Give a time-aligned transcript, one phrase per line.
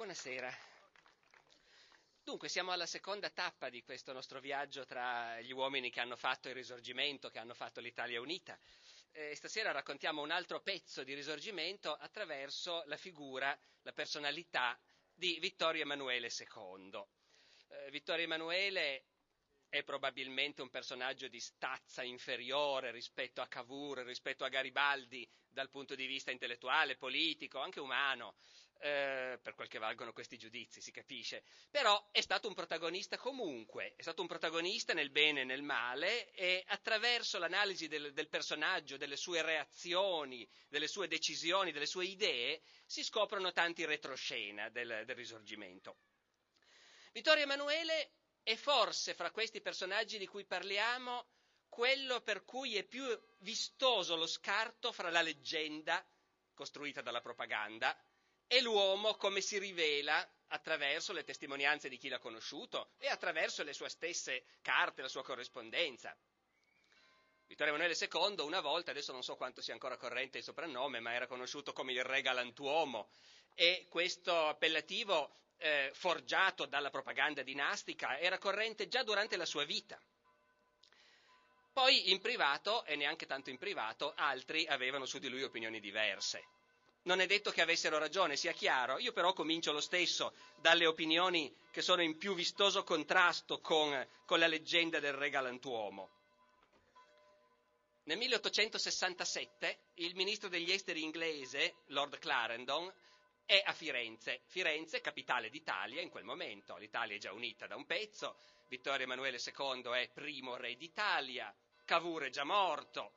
[0.00, 0.50] Buonasera.
[2.24, 6.48] Dunque, siamo alla seconda tappa di questo nostro viaggio tra gli uomini che hanno fatto
[6.48, 8.58] il risorgimento, che hanno fatto l'Italia unita.
[9.12, 14.80] E stasera raccontiamo un altro pezzo di risorgimento attraverso la figura, la personalità
[15.12, 17.04] di Vittorio Emanuele II.
[17.68, 19.04] Eh, Vittorio Emanuele
[19.68, 25.94] è probabilmente un personaggio di stazza inferiore rispetto a Cavour, rispetto a Garibaldi dal punto
[25.94, 28.36] di vista intellettuale, politico, anche umano,
[28.80, 31.44] eh, per quel che valgono questi giudizi, si capisce.
[31.70, 36.30] Però è stato un protagonista comunque, è stato un protagonista nel bene e nel male
[36.32, 42.62] e attraverso l'analisi del, del personaggio, delle sue reazioni, delle sue decisioni, delle sue idee,
[42.86, 45.98] si scoprono tanti retroscena del, del risorgimento.
[47.12, 48.12] Vittorio Emanuele
[48.42, 51.26] è forse fra questi personaggi di cui parliamo
[51.68, 53.04] quello per cui è più
[53.38, 56.04] vistoso lo scarto fra la leggenda
[56.54, 57.96] costruita dalla propaganda
[58.52, 63.72] e l'uomo come si rivela attraverso le testimonianze di chi l'ha conosciuto e attraverso le
[63.72, 66.12] sue stesse carte, la sua corrispondenza.
[67.46, 71.12] Vittorio Emanuele II una volta, adesso non so quanto sia ancora corrente il soprannome, ma
[71.12, 73.10] era conosciuto come il re galantuomo
[73.54, 79.96] e questo appellativo eh, forgiato dalla propaganda dinastica era corrente già durante la sua vita.
[81.72, 86.58] Poi in privato, e neanche tanto in privato, altri avevano su di lui opinioni diverse.
[87.02, 91.54] Non è detto che avessero ragione, sia chiaro, io però comincio lo stesso dalle opinioni
[91.70, 96.10] che sono in più vistoso contrasto con, con la leggenda del re galantuomo.
[98.04, 102.92] Nel 1867 il ministro degli esteri inglese, Lord Clarendon,
[103.46, 104.42] è a Firenze.
[104.46, 106.76] Firenze, capitale d'Italia in quel momento.
[106.76, 108.36] L'Italia è già unita da un pezzo,
[108.68, 111.52] Vittorio Emanuele II è primo re d'Italia,
[111.84, 113.14] Cavour è già morto.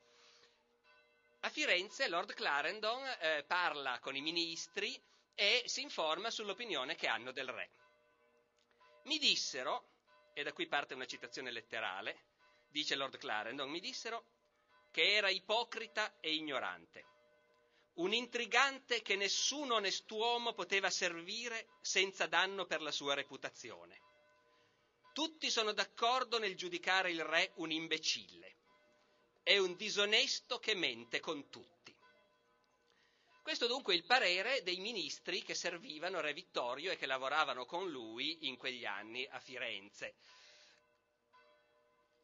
[1.45, 4.97] A Firenze Lord Clarendon eh, parla con i ministri
[5.35, 7.69] e si informa sull'opinione che hanno del re.
[9.03, 9.89] Mi dissero,
[10.33, 12.27] e da qui parte una citazione letterale,
[12.69, 14.25] dice Lord Clarendon, mi dissero
[14.91, 17.05] che era ipocrita e ignorante
[17.95, 24.01] un intrigante che nessun onest'uomo poteva servire senza danno per la sua reputazione.
[25.13, 28.55] Tutti sono d'accordo nel giudicare il re un imbecille.
[29.43, 31.93] È un disonesto che mente con tutti.
[33.41, 37.89] Questo dunque è il parere dei ministri che servivano Re Vittorio e che lavoravano con
[37.91, 40.15] lui in quegli anni a Firenze.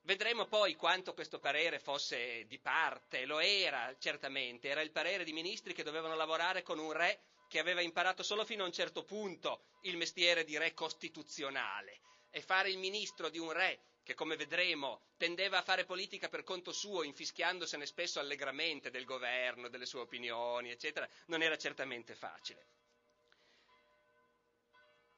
[0.03, 5.33] Vedremo poi quanto questo parere fosse di parte, lo era certamente, era il parere di
[5.33, 9.03] ministri che dovevano lavorare con un re che aveva imparato solo fino a un certo
[9.03, 11.99] punto il mestiere di re costituzionale
[12.29, 16.41] e fare il ministro di un re che come vedremo tendeva a fare politica per
[16.41, 22.65] conto suo, infischiandosene spesso allegramente del governo, delle sue opinioni, eccetera, non era certamente facile.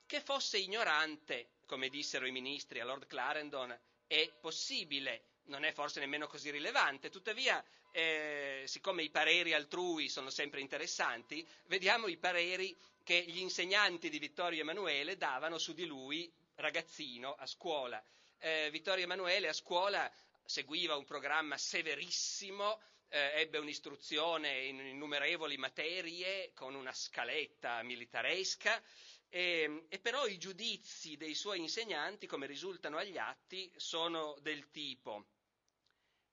[0.06, 6.02] Che fosse ignorante, come dissero i ministri a Lord Clarendon, è possibile, non è forse
[6.02, 12.78] nemmeno così rilevante, tuttavia, eh, siccome i pareri altrui sono sempre interessanti, vediamo i pareri
[13.06, 18.04] che gli insegnanti di Vittorio Emanuele davano su di lui, ragazzino, a scuola.
[18.44, 20.12] Eh, Vittorio Emanuele a scuola
[20.44, 28.82] seguiva un programma severissimo, eh, ebbe un'istruzione in innumerevoli materie con una scaletta militaresca
[29.30, 34.72] e, ehm, e, però i giudizi dei suoi insegnanti, come risultano agli atti, sono del
[34.72, 35.28] tipo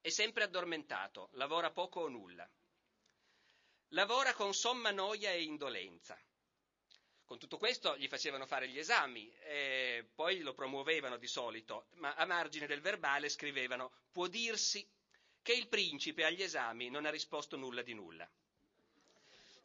[0.00, 2.48] è sempre addormentato, lavora poco o nulla,
[3.88, 6.18] lavora con somma noia e indolenza.
[7.28, 12.14] Con tutto questo gli facevano fare gli esami, eh, poi lo promuovevano di solito, ma
[12.14, 14.88] a margine del verbale scrivevano può dirsi
[15.42, 18.26] che il principe agli esami non ha risposto nulla di nulla.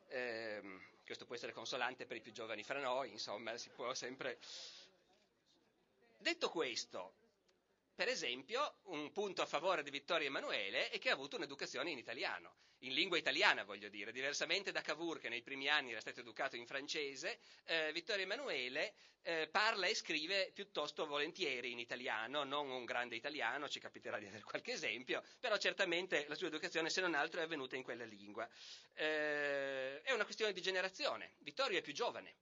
[0.10, 0.62] Eh,
[1.06, 4.40] questo può essere consolante per i più giovani fra noi, insomma, si può sempre.
[6.18, 7.14] Detto questo,
[7.96, 11.98] per esempio, un punto a favore di Vittorio Emanuele è che ha avuto un'educazione in
[11.98, 16.20] italiano, in lingua italiana voglio dire, diversamente da Cavour che nei primi anni era stato
[16.20, 22.70] educato in francese, eh, Vittorio Emanuele eh, parla e scrive piuttosto volentieri in italiano, non
[22.70, 27.02] un grande italiano, ci capiterà di avere qualche esempio, però certamente la sua educazione se
[27.02, 28.48] non altro è avvenuta in quella lingua.
[28.94, 32.36] Eh, è una questione di generazione, Vittorio è più giovane,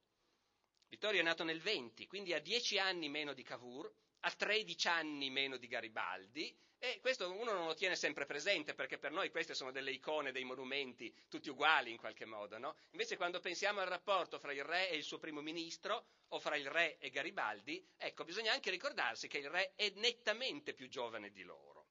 [0.89, 3.91] Vittorio è nato nel 20, quindi ha 10 anni meno di Cavour,
[4.21, 8.97] ha 13 anni meno di Garibaldi e questo uno non lo tiene sempre presente perché
[8.97, 12.75] per noi queste sono delle icone, dei monumenti tutti uguali in qualche modo, no?
[12.91, 16.55] Invece quando pensiamo al rapporto fra il re e il suo primo ministro o fra
[16.55, 21.29] il re e Garibaldi, ecco, bisogna anche ricordarsi che il re è nettamente più giovane
[21.29, 21.85] di loro.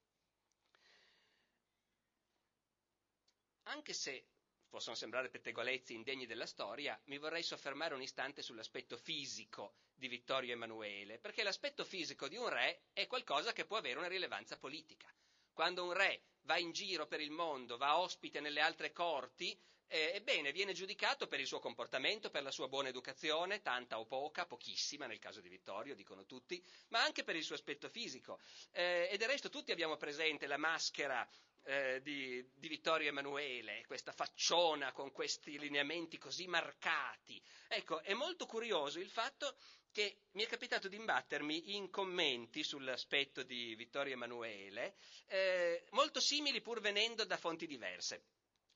[3.64, 4.24] Anche se
[4.70, 10.52] possono sembrare pettegolezzi indegni della storia, mi vorrei soffermare un istante sull'aspetto fisico di Vittorio
[10.52, 15.12] Emanuele, perché l'aspetto fisico di un re è qualcosa che può avere una rilevanza politica.
[15.52, 20.12] Quando un re va in giro per il mondo, va ospite nelle altre corti, eh,
[20.14, 24.46] ebbene viene giudicato per il suo comportamento, per la sua buona educazione, tanta o poca,
[24.46, 28.38] pochissima nel caso di Vittorio, dicono tutti, ma anche per il suo aspetto fisico.
[28.70, 31.28] Eh, e del resto tutti abbiamo presente la maschera
[31.64, 37.42] eh, di, di, Vittorio Emanuele, questa facciona con questi lineamenti così marcati.
[37.68, 39.56] Ecco, è molto curioso il fatto
[39.92, 44.96] che mi è capitato di imbattermi in commenti sull'aspetto di Vittorio Emanuele,
[45.26, 48.24] eh, molto simili pur venendo da fonti diverse.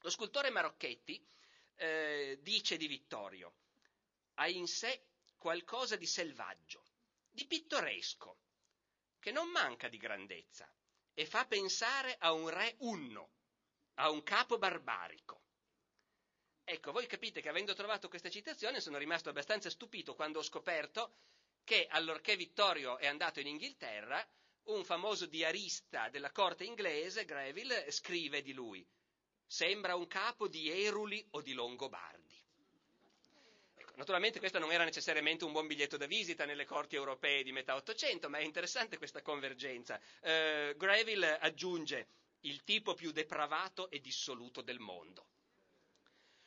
[0.00, 1.24] Lo scultore Marocchetti
[1.76, 3.54] eh, dice di Vittorio,
[4.34, 5.06] ha in sé
[5.38, 6.82] qualcosa di selvaggio,
[7.30, 8.38] di pittoresco,
[9.20, 10.68] che non manca di grandezza
[11.14, 13.30] e fa pensare a un re unno,
[13.94, 15.42] a un capo barbarico.
[16.64, 21.16] Ecco, voi capite che avendo trovato questa citazione sono rimasto abbastanza stupito quando ho scoperto
[21.62, 24.26] che allorché Vittorio è andato in Inghilterra,
[24.64, 28.86] un famoso diarista della corte inglese, Greville, scrive di lui
[29.46, 32.33] Sembra un capo di Eruli o di Longobardi.
[33.96, 37.76] Naturalmente questo non era necessariamente un buon biglietto da visita nelle corti europee di metà
[37.76, 40.00] Ottocento, ma è interessante questa convergenza.
[40.20, 42.08] Uh, Greville aggiunge
[42.40, 45.28] il tipo più depravato e dissoluto del mondo.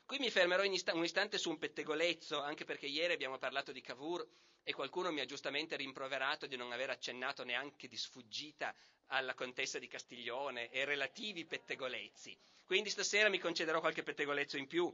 [0.06, 4.26] Qui mi fermerò un istante su un pettegolezzo, anche perché ieri abbiamo parlato di Cavour
[4.64, 8.74] e qualcuno mi ha giustamente rimproverato di non aver accennato neanche di sfuggita
[9.08, 12.38] alla contessa di Castiglione e relativi pettegolezzi.
[12.66, 14.94] Quindi stasera mi concederò qualche pettegolezzo in più.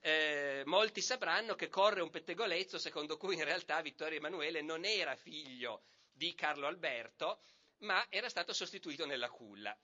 [0.00, 5.16] Eh, molti sapranno che corre un pettegolezzo secondo cui in realtà Vittorio Emanuele non era
[5.16, 7.42] figlio di Carlo Alberto,
[7.78, 9.76] ma era stato sostituito nella culla.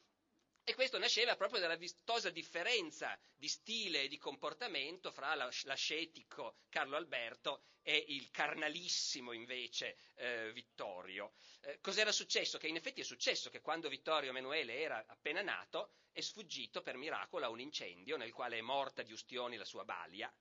[0.66, 6.96] E questo nasceva proprio dalla vistosa differenza di stile e di comportamento fra l'ascetico Carlo
[6.96, 11.34] Alberto e il carnalissimo invece eh, Vittorio.
[11.61, 12.56] Eh, cos'era successo?
[12.56, 16.96] Che in effetti è successo che quando Vittorio Emanuele era appena nato è sfuggito per
[16.96, 20.34] miracolo a un incendio nel quale è morta di ustioni la sua balia.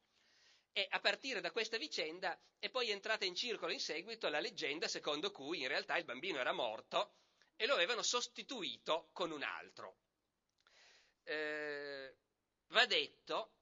[0.72, 4.88] E a partire da questa vicenda è poi entrata in circolo in seguito la leggenda
[4.88, 7.16] secondo cui in realtà il bambino era morto
[7.58, 9.98] e lo avevano sostituito con un altro
[11.24, 12.16] eh,
[12.68, 13.54] va detto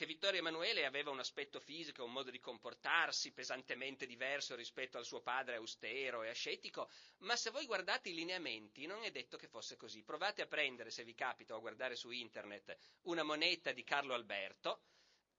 [0.00, 5.04] che Vittorio Emanuele aveva un aspetto fisico, un modo di comportarsi pesantemente diverso rispetto al
[5.04, 6.88] suo padre austero e ascetico,
[7.18, 10.02] ma se voi guardate i lineamenti non è detto che fosse così.
[10.02, 14.14] Provate a prendere, se vi capita, o a guardare su internet, una moneta di Carlo
[14.14, 14.84] Alberto,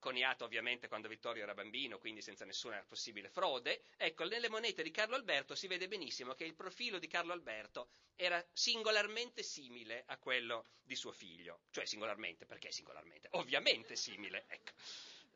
[0.01, 3.83] coniato ovviamente quando Vittorio era bambino, quindi senza nessuna possibile frode.
[3.95, 7.87] Ecco, nelle monete di Carlo Alberto si vede benissimo che il profilo di Carlo Alberto
[8.15, 11.61] era singolarmente simile a quello di suo figlio.
[11.69, 13.29] Cioè singolarmente, perché singolarmente?
[13.31, 14.71] Ovviamente simile, ecco.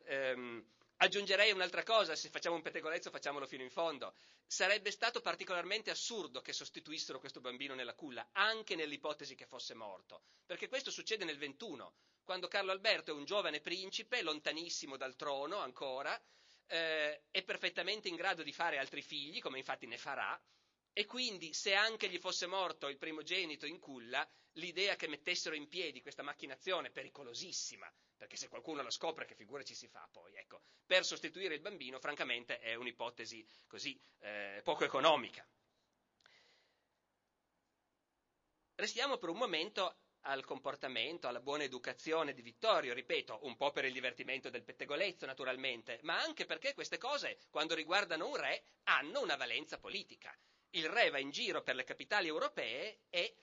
[0.04, 0.64] Ehm,
[0.96, 4.14] aggiungerei un'altra cosa, se facciamo un pettegolezzo facciamolo fino in fondo.
[4.48, 10.22] Sarebbe stato particolarmente assurdo che sostituissero questo bambino nella culla, anche nell'ipotesi che fosse morto,
[10.44, 11.94] perché questo succede nel 21
[12.26, 16.20] quando Carlo Alberto è un giovane principe, lontanissimo dal trono ancora,
[16.66, 20.38] eh, è perfettamente in grado di fare altri figli, come infatti ne farà,
[20.92, 25.68] e quindi se anche gli fosse morto il primogenito in culla, l'idea che mettessero in
[25.68, 30.34] piedi questa macchinazione pericolosissima, perché se qualcuno la scopre che figura ci si fa poi,
[30.34, 35.46] ecco, per sostituire il bambino, francamente è un'ipotesi così eh, poco economica.
[38.74, 43.84] Restiamo per un momento al comportamento, alla buona educazione di Vittorio, ripeto, un po' per
[43.84, 49.22] il divertimento del pettegolezzo naturalmente, ma anche perché queste cose, quando riguardano un re, hanno
[49.22, 50.36] una valenza politica.
[50.70, 53.36] Il re va in giro per le capitali europee e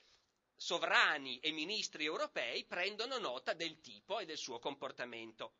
[0.54, 5.54] sovrani e ministri europei prendono nota del tipo e del suo comportamento.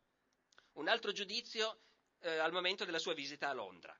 [0.73, 1.81] Un altro giudizio
[2.19, 3.99] eh, al momento della sua visita a Londra.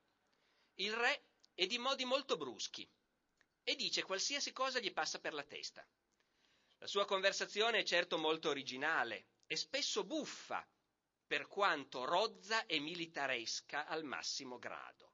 [0.76, 2.88] Il re è di modi molto bruschi
[3.64, 5.86] e dice qualsiasi cosa gli passa per la testa.
[6.80, 10.68] La sua conversazione è certo molto originale e spesso buffa,
[11.26, 15.14] per quanto rozza e militaresca al massimo grado.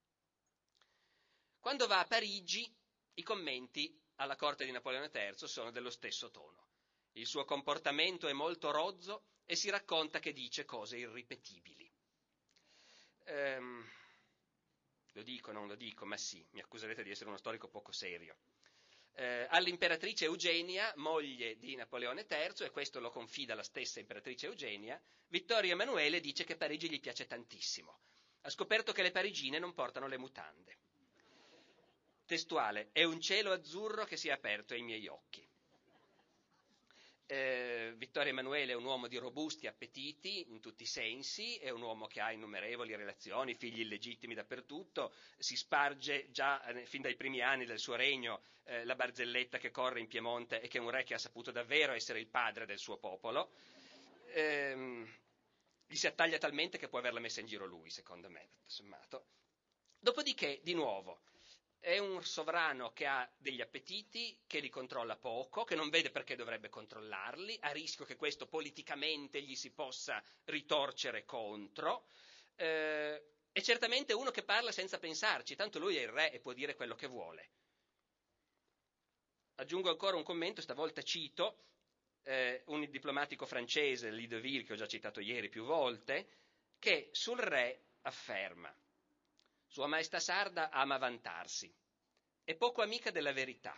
[1.59, 2.69] Quando va a Parigi,
[3.13, 6.69] i commenti alla corte di Napoleone III sono dello stesso tono.
[7.13, 11.89] Il suo comportamento è molto rozzo e si racconta che dice cose irripetibili.
[13.25, 13.89] Ehm,
[15.13, 18.37] lo dico, non lo dico, ma sì, mi accuserete di essere uno storico poco serio
[19.13, 25.01] eh, all'imperatrice Eugenia, moglie di Napoleone III, e questo lo confida la stessa imperatrice Eugenia,
[25.27, 27.99] Vittorio Emanuele dice che Parigi gli piace tantissimo.
[28.41, 30.77] Ha scoperto che le parigine non portano le mutande.
[32.25, 35.47] Testuale, è un cielo azzurro che si è aperto ai miei occhi.
[37.31, 41.81] Eh, Vittorio Emanuele è un uomo di robusti appetiti in tutti i sensi, è un
[41.81, 47.39] uomo che ha innumerevoli relazioni, figli illegittimi dappertutto, si sparge già eh, fin dai primi
[47.39, 50.89] anni del suo regno eh, la barzelletta che corre in Piemonte e che è un
[50.89, 53.51] re che ha saputo davvero essere il padre del suo popolo.
[54.33, 55.09] Ehm,
[55.87, 59.25] gli si attaglia talmente che può averla messa in giro lui, secondo me, tutto sommato.
[59.97, 61.21] Dopodiché, di nuovo,
[61.81, 66.35] è un sovrano che ha degli appetiti, che li controlla poco, che non vede perché
[66.35, 72.05] dovrebbe controllarli, a rischio che questo politicamente gli si possa ritorcere contro.
[72.55, 76.53] Eh, è certamente uno che parla senza pensarci, tanto lui è il re e può
[76.53, 77.49] dire quello che vuole.
[79.55, 81.63] Aggiungo ancora un commento, stavolta cito
[82.23, 86.29] eh, un diplomatico francese, Lideville, che ho già citato ieri più volte,
[86.77, 88.71] che sul re afferma
[89.71, 91.73] sua Maestà Sarda ama vantarsi,
[92.43, 93.73] è poco amica della verità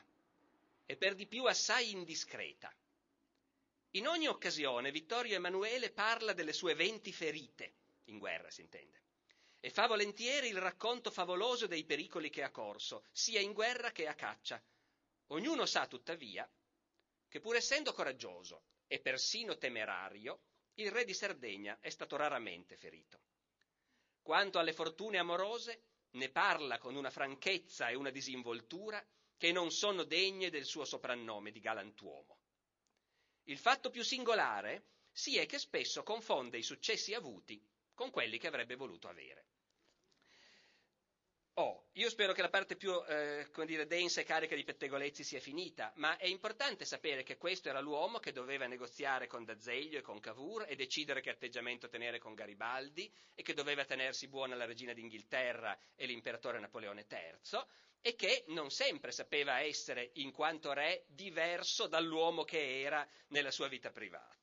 [0.88, 2.76] e per di più assai indiscreta.
[3.92, 9.04] In ogni occasione Vittorio Emanuele parla delle sue venti ferite, in guerra si intende,
[9.60, 14.08] e fa volentieri il racconto favoloso dei pericoli che ha corso, sia in guerra che
[14.08, 14.60] a caccia.
[15.28, 16.50] Ognuno sa, tuttavia,
[17.28, 20.40] che pur essendo coraggioso e persino temerario,
[20.74, 23.23] il re di Sardegna è stato raramente ferito.
[24.24, 30.04] Quanto alle fortune amorose, ne parla con una franchezza e una disinvoltura che non sono
[30.04, 32.38] degne del suo soprannome di galantuomo.
[33.44, 37.62] Il fatto più singolare si è che spesso confonde i successi avuti
[37.94, 39.48] con quelli che avrebbe voluto avere.
[41.58, 45.40] Oh, io spero che la parte più eh, dire, densa e carica di pettegolezzi sia
[45.40, 50.02] finita, ma è importante sapere che questo era l'uomo che doveva negoziare con D'Azeglio e
[50.02, 54.66] con Cavour e decidere che atteggiamento tenere con Garibaldi e che doveva tenersi buona la
[54.66, 57.60] regina d'Inghilterra e l'imperatore Napoleone III
[58.02, 63.68] e che non sempre sapeva essere, in quanto re, diverso dall'uomo che era nella sua
[63.68, 64.43] vita privata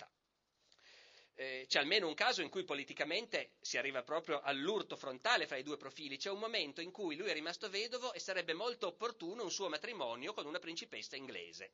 [1.40, 5.62] eh, c'è almeno un caso in cui politicamente si arriva proprio all'urto frontale fra i
[5.62, 6.18] due profili.
[6.18, 9.70] C'è un momento in cui lui è rimasto vedovo e sarebbe molto opportuno un suo
[9.70, 11.70] matrimonio con una principessa inglese.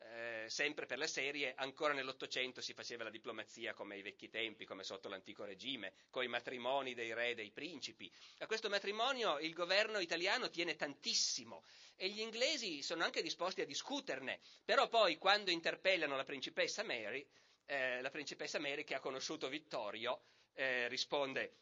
[0.00, 4.66] Eh, sempre per la serie, ancora nell'Ottocento si faceva la diplomazia come ai vecchi tempi,
[4.66, 8.12] come sotto l'antico regime, con i matrimoni dei re e dei principi.
[8.40, 11.64] A questo matrimonio il governo italiano tiene tantissimo
[11.96, 17.26] e gli inglesi sono anche disposti a discuterne, però poi quando interpellano la principessa Mary
[17.66, 20.22] eh, la principessa Mary che ha conosciuto Vittorio
[20.54, 21.58] eh, risponde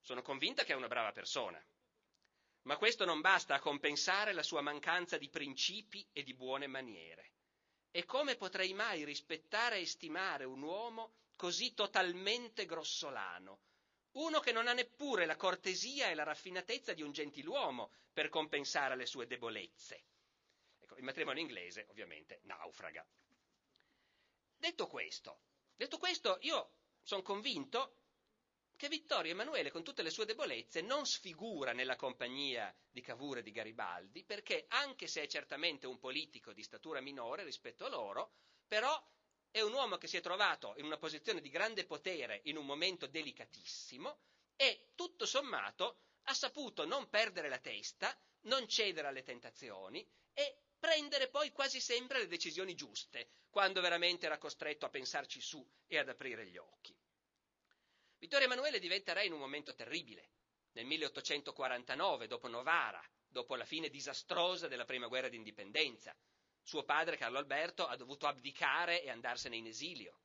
[0.00, 1.62] sono convinta che è una brava persona,
[2.62, 7.32] ma questo non basta a compensare la sua mancanza di principi e di buone maniere.
[7.90, 13.60] E come potrei mai rispettare e stimare un uomo così totalmente grossolano,
[14.12, 18.96] uno che non ha neppure la cortesia e la raffinatezza di un gentiluomo per compensare
[18.96, 20.04] le sue debolezze?
[20.78, 23.06] Ecco, il matrimonio inglese ovviamente naufraga.
[24.58, 25.38] Detto questo,
[25.76, 27.94] detto questo io sono convinto
[28.74, 33.42] che Vittorio Emanuele, con tutte le sue debolezze, non sfigura nella compagnia di Cavour e
[33.42, 38.32] di Garibaldi, perché anche se è certamente un politico di statura minore rispetto a loro,
[38.66, 39.00] però
[39.50, 42.66] è un uomo che si è trovato in una posizione di grande potere in un
[42.66, 44.18] momento delicatissimo
[44.56, 51.28] e, tutto sommato, ha saputo non perdere la testa, non cedere alle tentazioni e prendere
[51.28, 56.08] poi quasi sempre le decisioni giuste, quando veramente era costretto a pensarci su e ad
[56.08, 56.96] aprire gli occhi.
[58.18, 60.30] Vittorio Emanuele diventa re in un momento terribile,
[60.72, 66.16] nel 1849, dopo Novara, dopo la fine disastrosa della prima guerra d'indipendenza.
[66.62, 70.20] Suo padre, Carlo Alberto, ha dovuto abdicare e andarsene in esilio.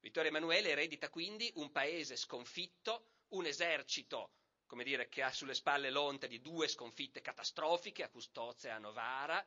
[0.00, 4.32] Vittorio Emanuele eredita quindi un paese sconfitto, un esercito
[4.72, 8.78] come dire, che ha sulle spalle l'onta di due sconfitte catastrofiche a Custozza e a
[8.78, 9.46] Novara,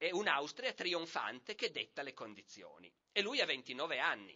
[0.00, 2.90] è un'Austria trionfante che detta le condizioni.
[3.12, 4.34] E lui ha 29 anni.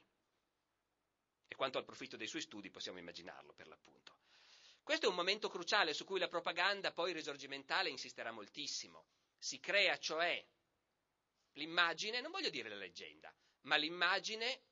[1.48, 4.18] E quanto al profitto dei suoi studi possiamo immaginarlo, per l'appunto.
[4.82, 9.06] Questo è un momento cruciale su cui la propaganda poi risorgimentale insisterà moltissimo.
[9.38, 10.46] Si crea cioè
[11.52, 14.64] l'immagine, non voglio dire la leggenda, ma l'immagine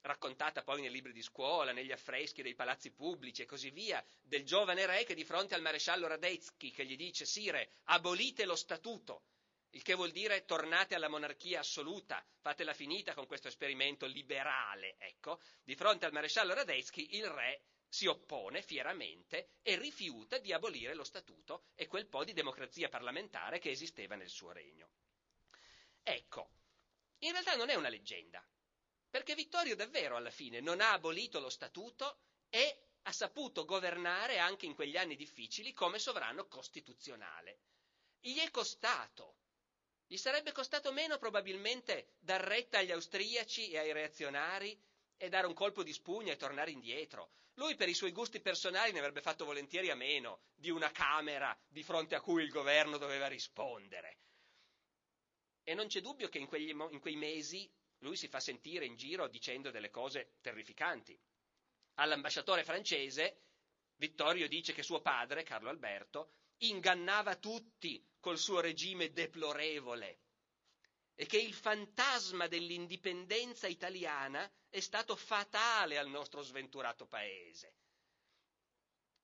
[0.00, 4.44] raccontata poi nei libri di scuola, negli affreschi dei palazzi pubblici e così via, del
[4.44, 9.22] giovane re che di fronte al maresciallo Radetzky che gli dice Sire, abolite lo statuto,
[9.70, 15.40] il che vuol dire tornate alla monarchia assoluta, fatela finita con questo esperimento liberale, ecco,
[15.62, 21.04] di fronte al maresciallo Radetzky il re si oppone fieramente e rifiuta di abolire lo
[21.04, 24.90] statuto e quel po' di democrazia parlamentare che esisteva nel suo regno.
[26.02, 26.50] Ecco,
[27.18, 28.44] in realtà non è una leggenda,
[29.08, 34.66] perché Vittorio davvero alla fine non ha abolito lo statuto e ha saputo governare anche
[34.66, 37.60] in quegli anni difficili come sovrano costituzionale.
[38.20, 39.39] Gli è costato
[40.10, 44.76] Gli sarebbe costato meno probabilmente dar retta agli austriaci e ai reazionari
[45.16, 47.30] e dare un colpo di spugna e tornare indietro.
[47.54, 51.56] Lui per i suoi gusti personali ne avrebbe fatto volentieri a meno di una Camera
[51.68, 54.18] di fronte a cui il governo doveva rispondere.
[55.62, 58.96] E non c'è dubbio che in, quegli, in quei mesi lui si fa sentire in
[58.96, 61.16] giro dicendo delle cose terrificanti.
[61.94, 63.42] All'ambasciatore francese
[63.94, 70.20] Vittorio dice che suo padre, Carlo Alberto, ingannava tutti col suo regime deplorevole
[71.14, 77.74] e che il fantasma dell'indipendenza italiana è stato fatale al nostro sventurato paese.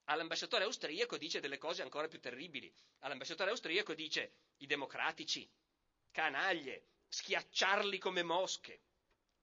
[0.05, 2.73] All'ambasciatore austriaco dice delle cose ancora più terribili.
[3.01, 5.51] All'ambasciatore austriaco dice i democratici,
[6.11, 8.83] canaglie, schiacciarli come mosche,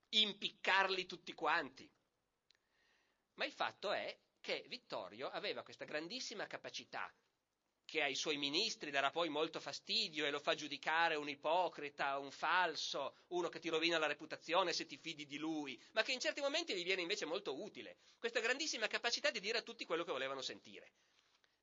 [0.09, 1.89] impiccarli tutti quanti.
[3.35, 7.11] Ma il fatto è che Vittorio aveva questa grandissima capacità
[7.85, 12.31] che ai suoi ministri darà poi molto fastidio e lo fa giudicare un ipocrita, un
[12.31, 16.19] falso, uno che ti rovina la reputazione se ti fidi di lui, ma che in
[16.19, 20.03] certi momenti gli viene invece molto utile, questa grandissima capacità di dire a tutti quello
[20.03, 20.93] che volevano sentire.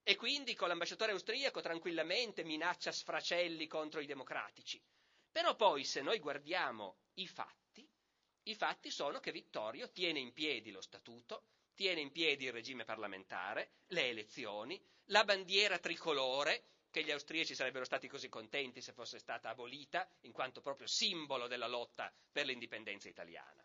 [0.03, 4.83] E quindi con l'ambasciatore austriaco tranquillamente minaccia sfracelli contro i democratici.
[5.31, 7.89] Però poi se noi guardiamo i fatti,
[8.45, 11.45] i fatti sono che Vittorio tiene in piedi lo statuto,
[11.81, 17.87] tiene in piedi il regime parlamentare, le elezioni, la bandiera tricolore, che gli austriaci sarebbero
[17.87, 23.09] stati così contenti se fosse stata abolita, in quanto proprio simbolo della lotta per l'indipendenza
[23.09, 23.65] italiana.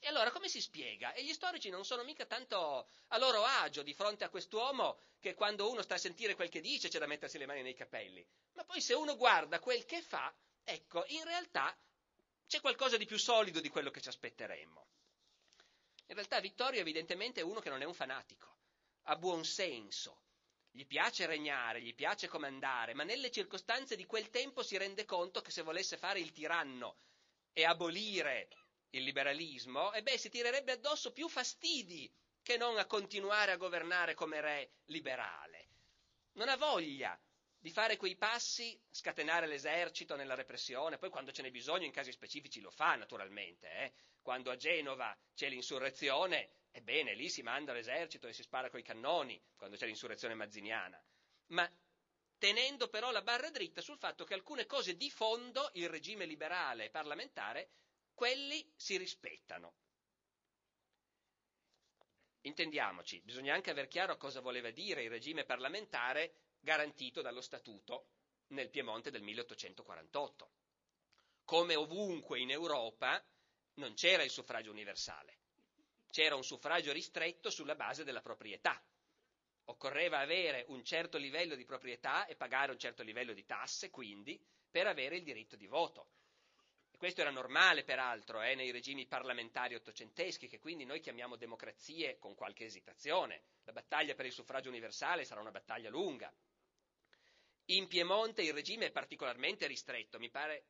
[0.00, 1.12] E allora come si spiega?
[1.12, 5.34] E gli storici non sono mica tanto a loro agio di fronte a quest'uomo che
[5.34, 8.26] quando uno sta a sentire quel che dice c'è da mettersi le mani nei capelli.
[8.54, 11.72] Ma poi se uno guarda quel che fa, ecco, in realtà
[12.48, 14.88] c'è qualcosa di più solido di quello che ci aspetteremmo.
[16.08, 18.56] In realtà Vittorio evidentemente è uno che non è un fanatico,
[19.04, 20.22] ha buon senso,
[20.70, 25.42] gli piace regnare, gli piace comandare, ma nelle circostanze di quel tempo si rende conto
[25.42, 26.96] che se volesse fare il tiranno
[27.52, 28.48] e abolire
[28.90, 34.14] il liberalismo, e beh, si tirerebbe addosso più fastidi che non a continuare a governare
[34.14, 35.68] come re liberale.
[36.32, 37.20] Non ha voglia
[37.68, 42.12] di fare quei passi, scatenare l'esercito nella repressione, poi quando ce n'è bisogno in casi
[42.12, 43.92] specifici lo fa naturalmente, eh?
[44.22, 49.38] quando a Genova c'è l'insurrezione, ebbene lì si manda l'esercito e si spara coi cannoni,
[49.54, 50.98] quando c'è l'insurrezione mazziniana,
[51.48, 51.70] ma
[52.38, 56.86] tenendo però la barra dritta sul fatto che alcune cose di fondo il regime liberale
[56.86, 57.68] e parlamentare,
[58.14, 59.74] quelli si rispettano.
[62.40, 68.06] Intendiamoci, bisogna anche aver chiaro cosa voleva dire il regime parlamentare garantito dallo Statuto
[68.48, 70.50] nel Piemonte del 1848.
[71.44, 73.22] Come ovunque in Europa
[73.74, 75.38] non c'era il suffragio universale,
[76.10, 78.82] c'era un suffragio ristretto sulla base della proprietà.
[79.66, 84.40] Occorreva avere un certo livello di proprietà e pagare un certo livello di tasse, quindi,
[84.70, 86.08] per avere il diritto di voto.
[86.90, 92.18] E questo era normale, peraltro, eh, nei regimi parlamentari ottocenteschi, che quindi noi chiamiamo democrazie
[92.18, 93.42] con qualche esitazione.
[93.64, 96.32] La battaglia per il suffragio universale sarà una battaglia lunga,
[97.70, 100.66] in Piemonte il regime è particolarmente ristretto, mi pare,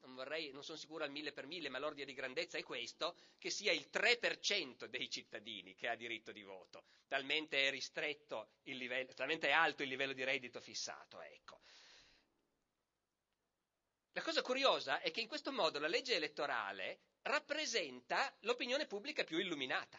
[0.00, 3.16] non, vorrei, non sono sicuro al mille per mille, ma l'ordine di grandezza è questo,
[3.38, 8.76] che sia il 3% dei cittadini che ha diritto di voto, talmente è ristretto il
[8.76, 11.60] livello, talmente è alto il livello di reddito fissato, ecco.
[14.12, 19.38] La cosa curiosa è che in questo modo la legge elettorale rappresenta l'opinione pubblica più
[19.38, 19.98] illuminata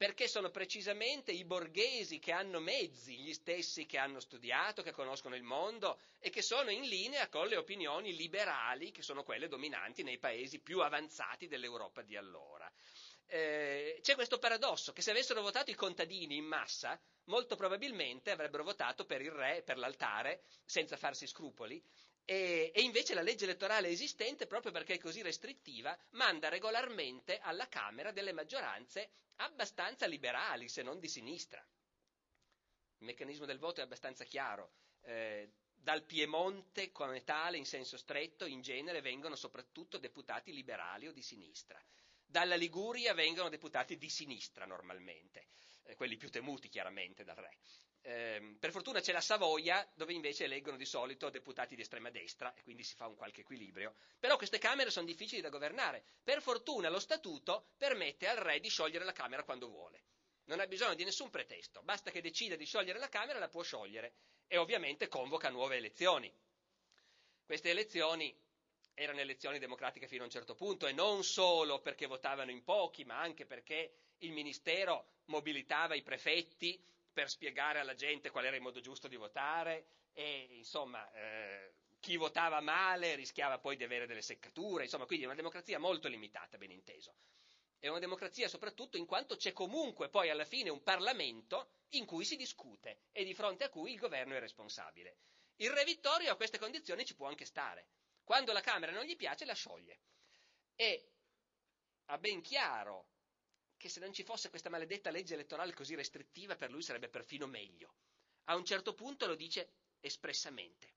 [0.00, 5.34] perché sono precisamente i borghesi che hanno mezzi, gli stessi che hanno studiato, che conoscono
[5.34, 10.02] il mondo e che sono in linea con le opinioni liberali, che sono quelle dominanti
[10.02, 12.72] nei paesi più avanzati dell'Europa di allora.
[13.26, 18.64] Eh, c'è questo paradosso che se avessero votato i contadini in massa, molto probabilmente avrebbero
[18.64, 21.78] votato per il re, per l'altare, senza farsi scrupoli,
[22.30, 27.66] e, e, invece la legge elettorale esistente, proprio perché è così restrittiva, manda regolarmente alla
[27.66, 31.60] Camera delle maggioranze abbastanza liberali, se non di sinistra.
[32.98, 34.74] Il meccanismo del voto è abbastanza chiaro.
[35.00, 41.12] Eh, dal Piemonte come tale, in senso stretto, in genere vengono soprattutto deputati liberali o
[41.12, 41.82] di sinistra.
[42.24, 45.48] Dalla Liguria vengono deputati di sinistra normalmente,
[45.82, 47.56] eh, quelli più temuti chiaramente dal re.
[48.02, 52.52] Eh, per fortuna c'è la Savoia, dove invece eleggono di solito deputati di estrema destra
[52.54, 53.94] e quindi si fa un qualche equilibrio.
[54.18, 56.04] Però queste Camere sono difficili da governare.
[56.22, 60.02] Per fortuna lo Statuto permette al re di sciogliere la Camera quando vuole.
[60.44, 63.62] Non ha bisogno di nessun pretesto, basta che decida di sciogliere la Camera, la può
[63.62, 64.14] sciogliere
[64.46, 66.32] e ovviamente convoca nuove elezioni.
[67.44, 68.34] Queste elezioni
[68.94, 73.04] erano elezioni democratiche fino a un certo punto e non solo perché votavano in pochi,
[73.04, 78.62] ma anche perché il Ministero mobilitava i prefetti per spiegare alla gente qual era il
[78.62, 84.22] modo giusto di votare e insomma eh, chi votava male rischiava poi di avere delle
[84.22, 87.14] seccature, insomma, quindi è una democrazia molto limitata, ben inteso.
[87.78, 92.24] È una democrazia soprattutto in quanto c'è comunque poi alla fine un Parlamento in cui
[92.24, 95.16] si discute e di fronte a cui il governo è responsabile.
[95.56, 97.88] Il re Vittorio a queste condizioni ci può anche stare.
[98.24, 100.00] Quando la Camera non gli piace la scioglie.
[100.74, 101.12] E
[102.06, 103.09] ha ben chiaro
[103.80, 107.46] che se non ci fosse questa maledetta legge elettorale così restrittiva per lui sarebbe perfino
[107.46, 107.94] meglio.
[108.44, 110.92] A un certo punto lo dice espressamente.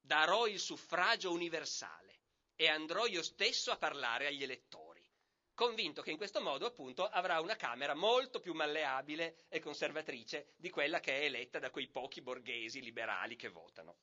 [0.00, 2.18] Darò il suffragio universale
[2.56, 5.08] e andrò io stesso a parlare agli elettori,
[5.54, 10.70] convinto che in questo modo appunto avrà una Camera molto più malleabile e conservatrice di
[10.70, 13.98] quella che è eletta da quei pochi borghesi liberali che votano.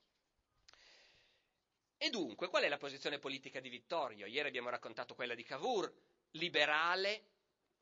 [1.98, 4.26] E dunque, qual è la posizione politica di Vittorio?
[4.26, 5.92] Ieri abbiamo raccontato quella di Cavour,
[6.38, 7.26] liberale,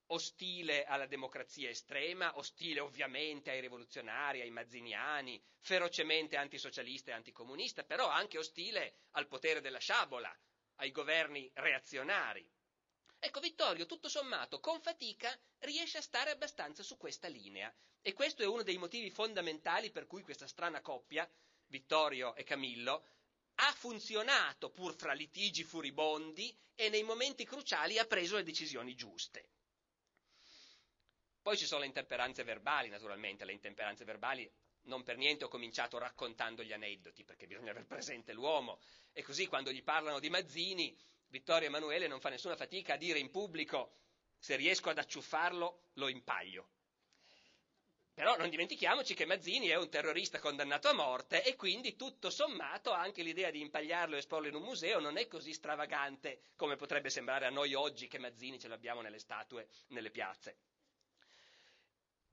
[0.08, 8.08] ostile alla democrazia estrema, ostile ovviamente ai rivoluzionari, ai mazziniani, ferocemente antisocialista e anticomunista, però
[8.08, 10.36] anche ostile al potere della sciabola,
[10.76, 12.48] ai governi reazionari.
[13.20, 18.44] Ecco, Vittorio, tutto sommato, con fatica riesce a stare abbastanza su questa linea e questo
[18.44, 21.28] è uno dei motivi fondamentali per cui questa strana coppia,
[21.68, 23.04] Vittorio e Camillo,
[23.56, 29.50] ha funzionato pur fra litigi furibondi e nei momenti cruciali ha preso le decisioni giuste.
[31.42, 34.52] Poi ci sono le intemperanze verbali, naturalmente, le intemperanze verbali
[34.86, 38.80] non per niente ho cominciato raccontando gli aneddoti, perché bisogna aver presente l'uomo,
[39.14, 40.96] e così quando gli parlano di Mazzini,
[41.28, 43.96] Vittorio Emanuele non fa nessuna fatica a dire in pubblico
[44.38, 46.70] se riesco ad acciuffarlo lo impaglio.
[48.16, 52.92] Però non dimentichiamoci che Mazzini è un terrorista condannato a morte e quindi tutto sommato
[52.92, 57.10] anche l'idea di impagliarlo e esporlo in un museo non è così stravagante come potrebbe
[57.10, 60.56] sembrare a noi oggi che Mazzini ce l'abbiamo nelle statue, nelle piazze.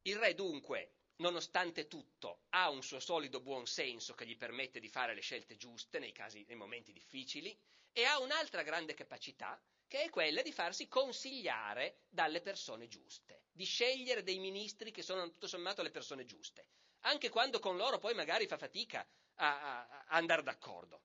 [0.02, 4.88] Il re dunque, nonostante tutto, ha un suo solido buon senso che gli permette di
[4.88, 7.58] fare le scelte giuste nei, casi, nei momenti difficili
[7.92, 9.60] e ha un'altra grande capacità
[9.92, 15.24] che è quella di farsi consigliare dalle persone giuste, di scegliere dei ministri che sono
[15.24, 16.66] tutto sommato le persone giuste,
[17.00, 21.02] anche quando con loro poi magari fa fatica a, a, a andare d'accordo.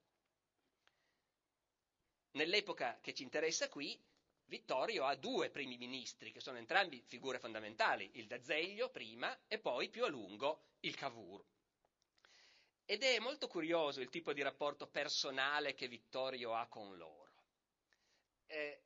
[2.38, 4.02] Nell'epoca che ci interessa qui,
[4.46, 9.90] Vittorio ha due primi ministri, che sono entrambi figure fondamentali, il D'Azeglio prima e poi
[9.90, 11.46] più a lungo il Cavour.
[12.86, 17.27] Ed è molto curioso il tipo di rapporto personale che Vittorio ha con loro
[18.48, 18.82] eh,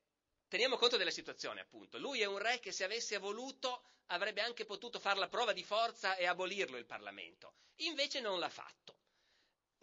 [0.47, 1.97] teniamo conto della situazione, appunto.
[1.97, 5.63] Lui è un re che se avesse voluto avrebbe anche potuto fare la prova di
[5.63, 7.53] forza e abolirlo il Parlamento.
[7.77, 8.97] Invece non l'ha fatto.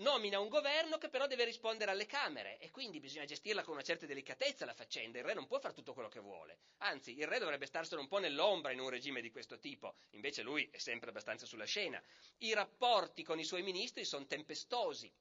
[0.01, 3.83] Nomina un governo che però deve rispondere alle Camere e quindi bisogna gestirla con una
[3.83, 5.19] certa delicatezza la faccenda.
[5.19, 6.59] Il re non può fare tutto quello che vuole.
[6.79, 9.97] Anzi, il re dovrebbe starsene un po' nell'ombra in un regime di questo tipo.
[10.11, 12.01] Invece lui è sempre abbastanza sulla scena.
[12.39, 15.13] I rapporti con i suoi ministri sono tempestosi.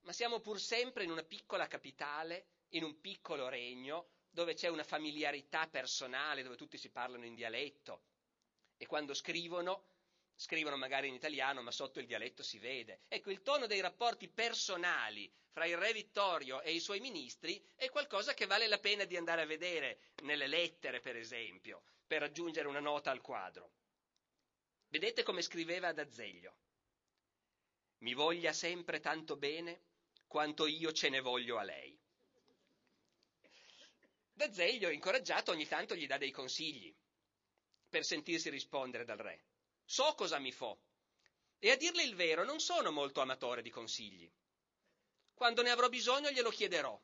[0.00, 4.84] Ma siamo pur sempre in una piccola capitale in un piccolo regno dove c'è una
[4.84, 8.02] familiarità personale, dove tutti si parlano in dialetto
[8.76, 9.84] e quando scrivono,
[10.34, 13.02] scrivono magari in italiano, ma sotto il dialetto si vede.
[13.06, 17.90] Ecco, il tono dei rapporti personali fra il re Vittorio e i suoi ministri è
[17.90, 22.66] qualcosa che vale la pena di andare a vedere nelle lettere, per esempio, per aggiungere
[22.66, 23.70] una nota al quadro.
[24.88, 26.56] Vedete come scriveva ad Azeglio.
[27.98, 29.82] Mi voglia sempre tanto bene
[30.26, 32.01] quanto io ce ne voglio a lei.
[34.32, 36.94] D'Azeglio, incoraggiato, ogni tanto gli dà dei consigli
[37.88, 39.44] per sentirsi rispondere dal re.
[39.84, 40.80] So cosa mi fo
[41.58, 44.28] e a dirle il vero non sono molto amatore di consigli.
[45.34, 47.00] Quando ne avrò bisogno glielo chiederò.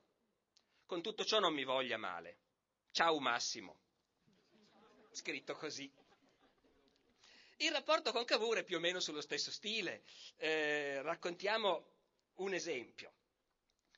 [0.85, 2.39] Con tutto ciò non mi voglia male.
[2.91, 3.79] Ciao Massimo.
[5.13, 5.89] Scritto così.
[7.59, 10.03] Il rapporto con Cavour è più o meno sullo stesso stile.
[10.37, 11.91] Eh, raccontiamo
[12.37, 13.13] un esempio.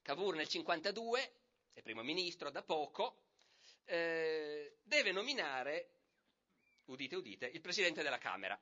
[0.02, 1.39] Cavour nel 52
[1.72, 3.22] è primo ministro da poco,
[3.84, 5.90] eh, deve nominare,
[6.86, 8.60] udite udite, il presidente della Camera.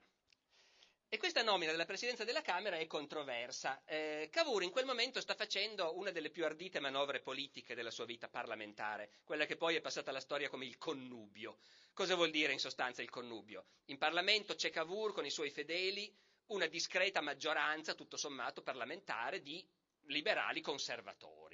[1.11, 3.83] E questa nomina della presidenza della Camera è controversa.
[3.87, 8.05] Eh, Cavour in quel momento sta facendo una delle più ardite manovre politiche della sua
[8.05, 11.61] vita parlamentare, quella che poi è passata alla storia come il connubio.
[11.95, 13.69] Cosa vuol dire in sostanza il connubio?
[13.87, 16.15] In Parlamento c'è Cavour con i suoi fedeli,
[16.49, 19.67] una discreta maggioranza, tutto sommato, parlamentare di
[20.09, 21.48] liberali conservatori.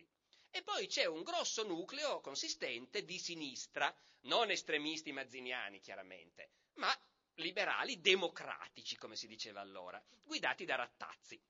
[0.56, 3.92] E poi c'è un grosso nucleo consistente di sinistra,
[4.26, 6.96] non estremisti mazziniani chiaramente, ma
[7.38, 11.42] liberali democratici, come si diceva allora, guidati da Rattazzi.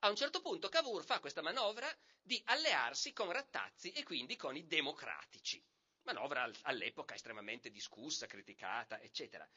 [0.00, 4.56] A un certo punto Cavour fa questa manovra di allearsi con Rattazzi e quindi con
[4.56, 5.64] i democratici.
[6.02, 9.48] Manovra all'epoca estremamente discussa, criticata, eccetera.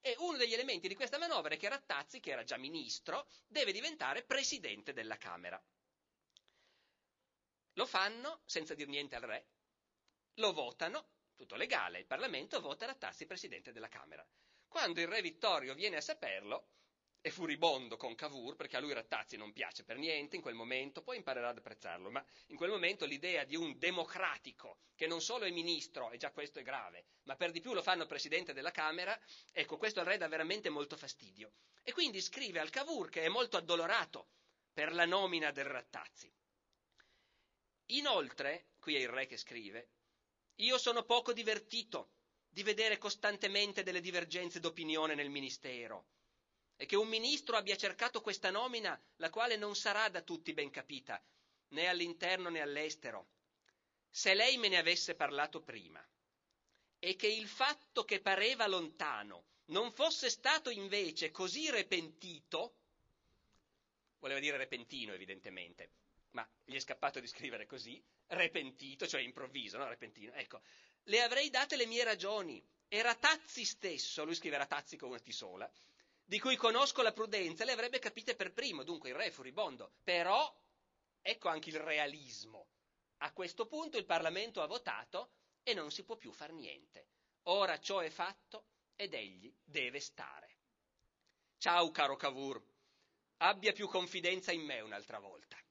[0.00, 3.72] E uno degli elementi di questa manovra è che Rattazzi, che era già ministro, deve
[3.72, 5.60] diventare presidente della Camera.
[7.74, 9.46] Lo fanno senza dir niente al re,
[10.34, 14.24] lo votano, tutto legale, il Parlamento vota Rattazzi presidente della Camera.
[14.68, 16.68] Quando il re Vittorio viene a saperlo,
[17.20, 21.02] è furibondo con Cavour, perché a lui Rattazzi non piace per niente in quel momento,
[21.02, 25.44] poi imparerà ad apprezzarlo, ma in quel momento l'idea di un democratico, che non solo
[25.44, 28.70] è ministro, e già questo è grave, ma per di più lo fanno presidente della
[28.70, 29.18] Camera,
[29.52, 31.54] ecco, questo al re dà veramente molto fastidio.
[31.82, 34.28] E quindi scrive al Cavour, che è molto addolorato
[34.72, 36.32] per la nomina del Rattazzi.
[37.86, 39.88] Inoltre, qui è il re che scrive,
[40.56, 42.08] io sono poco divertito
[42.48, 46.06] di vedere costantemente delle divergenze d'opinione nel ministero
[46.76, 50.70] e che un ministro abbia cercato questa nomina, la quale non sarà da tutti ben
[50.70, 51.22] capita,
[51.68, 53.26] né all'interno né all'estero.
[54.10, 56.04] Se lei me ne avesse parlato prima
[56.98, 62.76] e che il fatto che pareva lontano non fosse stato invece così repentito,
[64.20, 65.90] voleva dire repentino evidentemente,
[66.34, 69.88] ma gli è scappato di scrivere così, repentito, cioè improvviso, no?
[69.88, 70.62] Repentino, ecco,
[71.04, 72.64] le avrei date le mie ragioni.
[72.88, 75.70] Era Tazzi stesso, lui scrive Tazzi con una T sola,
[76.24, 79.94] di cui conosco la prudenza, le avrebbe capite per primo, dunque il re è furibondo.
[80.02, 80.54] Però,
[81.20, 82.68] ecco anche il realismo.
[83.18, 87.08] A questo punto il Parlamento ha votato e non si può più far niente.
[87.44, 88.66] Ora ciò è fatto
[88.96, 90.58] ed egli deve stare.
[91.58, 92.62] Ciao caro Cavour,
[93.38, 95.63] abbia più confidenza in me un'altra volta.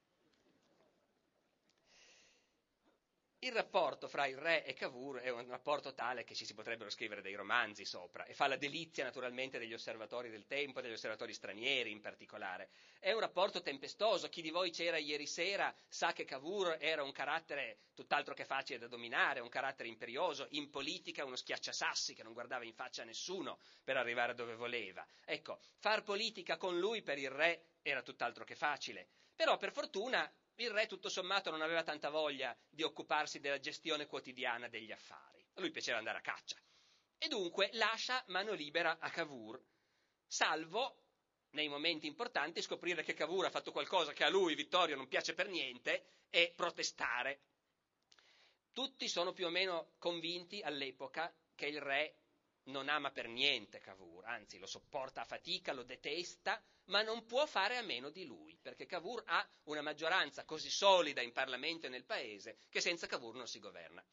[3.44, 6.90] Il rapporto fra il re e Cavour è un rapporto tale che ci si potrebbero
[6.90, 11.34] scrivere dei romanzi sopra e fa la delizia naturalmente degli osservatori del tempo, degli osservatori
[11.34, 12.70] stranieri in particolare.
[13.00, 17.12] È un rapporto tempestoso, chi di voi c'era ieri sera sa che Cavour era un
[17.12, 22.32] carattere tutt'altro che facile da dominare, un carattere imperioso, in politica uno schiacciasassi che non
[22.32, 25.06] guardava in faccia a nessuno per arrivare dove voleva.
[25.26, 30.32] Ecco, far politica con lui per il re era tutt'altro che facile, però per fortuna
[30.56, 35.46] il re tutto sommato non aveva tanta voglia di occuparsi della gestione quotidiana degli affari.
[35.56, 36.58] A lui piaceva andare a caccia.
[37.18, 39.62] E dunque lascia mano libera a Cavour,
[40.28, 41.04] salvo
[41.52, 45.34] nei momenti importanti scoprire che Cavour ha fatto qualcosa che a lui, Vittorio, non piace
[45.34, 47.42] per niente e protestare.
[48.72, 52.23] Tutti sono più o meno convinti all'epoca che il re
[52.66, 57.46] non ama per niente Cavour, anzi lo sopporta a fatica, lo detesta, ma non può
[57.46, 61.90] fare a meno di lui, perché Cavour ha una maggioranza così solida in Parlamento e
[61.90, 64.04] nel paese che senza Cavour non si governa.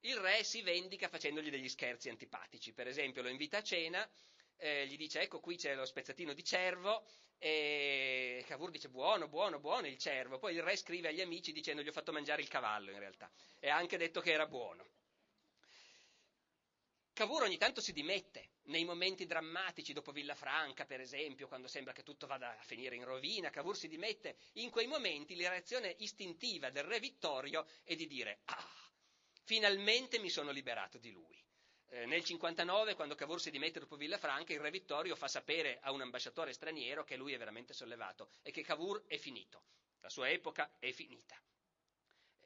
[0.00, 4.08] Il re si vendica facendogli degli scherzi antipatici, per esempio lo invita a cena,
[4.56, 7.06] eh, gli dice ecco qui c'è lo spezzatino di cervo
[7.38, 11.82] e Cavour dice buono, buono, buono il cervo, poi il re scrive agli amici dicendo
[11.82, 14.86] gli ho fatto mangiare il cavallo in realtà e ha anche detto che era buono.
[17.20, 22.02] Cavour ogni tanto si dimette, nei momenti drammatici, dopo Villafranca per esempio, quando sembra che
[22.02, 26.70] tutto vada a finire in rovina, Cavour si dimette, in quei momenti la reazione istintiva
[26.70, 28.66] del re Vittorio è di dire ah,
[29.42, 31.38] finalmente mi sono liberato di lui.
[31.88, 35.92] Eh, nel 59, quando Cavour si dimette dopo Villafranca, il re Vittorio fa sapere a
[35.92, 39.64] un ambasciatore straniero che lui è veramente sollevato e che Cavour è finito,
[40.00, 41.38] la sua epoca è finita.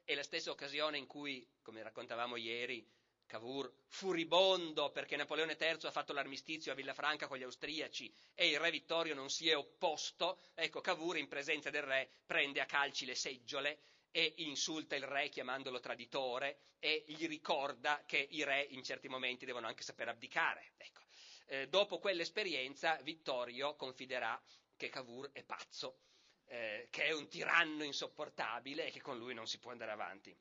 [0.03, 2.85] È la stessa occasione in cui, come raccontavamo ieri,
[3.25, 8.59] Cavour, furibondo perché Napoleone III ha fatto l'armistizio a Villafranca con gli austriaci e il
[8.59, 13.05] re Vittorio non si è opposto, ecco Cavour in presenza del re prende a calci
[13.05, 13.79] le seggiole
[14.11, 19.45] e insulta il re chiamandolo traditore e gli ricorda che i re in certi momenti
[19.45, 20.73] devono anche saper abdicare.
[20.77, 21.01] Ecco.
[21.47, 24.41] Eh, dopo quell'esperienza Vittorio confiderà
[24.77, 25.99] che Cavour è pazzo,
[26.45, 30.35] eh, che è un tiranno insopportabile e che con lui non si può andare avanti.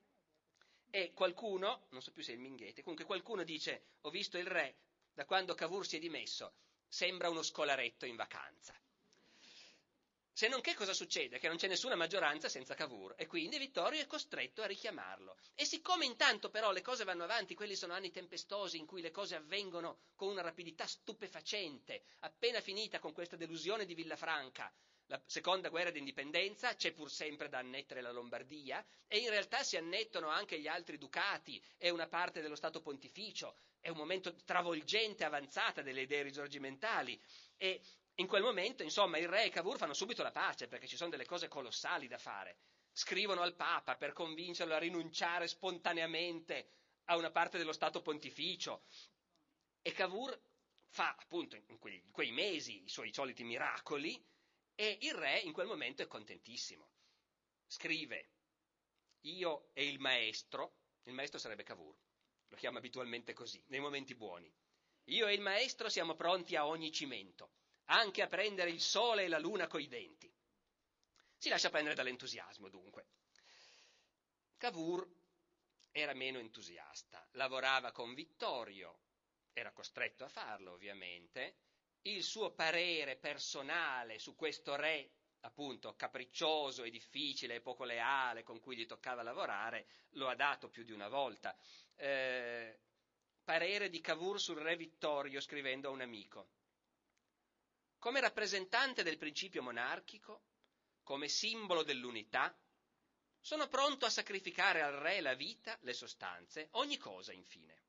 [0.97, 4.47] E qualcuno, non so più se è il Minghete, comunque qualcuno dice, ho visto il
[4.47, 4.77] re,
[5.13, 6.53] da quando Cavour si è dimesso,
[6.87, 8.73] sembra uno scolaretto in vacanza.
[10.33, 11.41] Se non che cosa succede?
[11.41, 15.37] Che non c'è nessuna maggioranza senza Cavour e quindi Vittorio è costretto a richiamarlo.
[15.57, 19.11] E siccome intanto però le cose vanno avanti, quelli sono anni tempestosi in cui le
[19.11, 24.73] cose avvengono con una rapidità stupefacente, appena finita con questa delusione di Villafranca,
[25.07, 29.77] la seconda guerra d'indipendenza, c'è pur sempre da annettere la Lombardia e in realtà si
[29.77, 35.25] annettono anche gli altri ducati e una parte dello Stato pontificio, è un momento travolgente,
[35.25, 37.21] avanzata delle idee risorgimentali
[37.57, 37.83] e
[38.17, 41.11] in quel momento, insomma, il re e Cavour fanno subito la pace perché ci sono
[41.11, 42.57] delle cose colossali da fare.
[42.93, 46.69] Scrivono al Papa per convincerlo a rinunciare spontaneamente
[47.07, 48.85] a una parte dello Stato pontificio
[49.83, 50.41] e Cavour
[50.87, 54.25] fa appunto in quei, in quei mesi i suoi soliti miracoli
[54.75, 56.89] e il re in quel momento è contentissimo.
[57.67, 58.31] Scrive,
[59.23, 61.97] io e il maestro, il maestro sarebbe Cavour,
[62.49, 64.53] lo chiama abitualmente così, nei momenti buoni,
[65.09, 67.51] Io e il maestro siamo pronti a ogni cimento,
[67.87, 70.33] anche a prendere il sole e la luna coi denti.
[71.37, 73.07] Si lascia prendere dall'entusiasmo, dunque.
[74.57, 75.07] Cavour
[75.91, 79.01] era meno entusiasta, lavorava con Vittorio,
[79.53, 81.57] era costretto a farlo ovviamente,
[82.07, 88.61] il suo parere personale su questo re appunto capriccioso e difficile e poco leale con
[88.61, 91.55] cui gli toccava lavorare, lo ha dato più di una volta.
[91.97, 92.81] Eh,
[93.43, 96.49] parere di Cavour sul re Vittorio scrivendo a un amico.
[97.99, 100.45] Come rappresentante del principio monarchico,
[101.03, 102.55] come simbolo dell'unità,
[103.39, 107.83] sono pronto a sacrificare al re la vita, le sostanze, ogni cosa infine.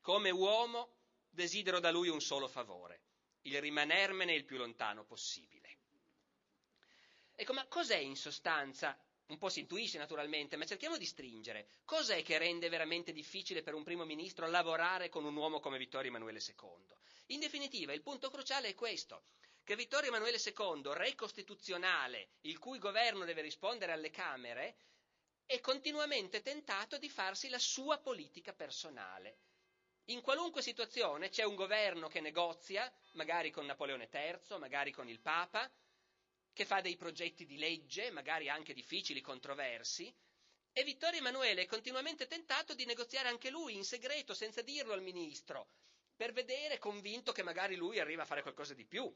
[0.00, 0.96] Come uomo
[1.28, 3.02] desidero da lui un solo favore,
[3.42, 5.76] il rimanermene il più lontano possibile.
[7.34, 8.98] Ecco, ma cos'è in sostanza?
[9.26, 11.68] Un po' si intuisce naturalmente, ma cerchiamo di stringere.
[11.84, 16.08] Cos'è che rende veramente difficile per un primo ministro lavorare con un uomo come Vittorio
[16.08, 16.86] Emanuele II?
[17.26, 19.24] In definitiva, il punto cruciale è questo
[19.62, 24.78] che Vittorio Emanuele II, re costituzionale, il cui governo deve rispondere alle Camere,
[25.44, 29.36] è continuamente tentato di farsi la sua politica personale.
[30.10, 35.20] In qualunque situazione c'è un governo che negozia, magari con Napoleone III, magari con il
[35.20, 35.70] Papa,
[36.54, 40.10] che fa dei progetti di legge, magari anche difficili, controversi,
[40.72, 45.02] e Vittorio Emanuele è continuamente tentato di negoziare anche lui in segreto, senza dirlo al
[45.02, 45.68] ministro,
[46.16, 49.14] per vedere, convinto che magari lui arriva a fare qualcosa di più.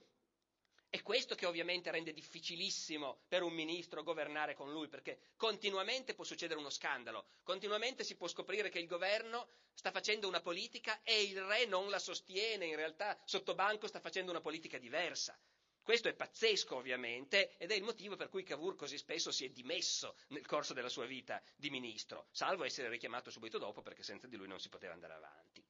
[0.94, 6.22] È questo che ovviamente rende difficilissimo per un ministro governare con lui, perché continuamente può
[6.22, 11.22] succedere uno scandalo, continuamente si può scoprire che il governo sta facendo una politica e
[11.22, 15.34] il re non la sostiene, in realtà sotto banco sta facendo una politica diversa.
[15.80, 19.48] Questo è pazzesco ovviamente ed è il motivo per cui Cavour così spesso si è
[19.48, 24.26] dimesso nel corso della sua vita di ministro, salvo essere richiamato subito dopo perché senza
[24.26, 25.64] di lui non si poteva andare avanti.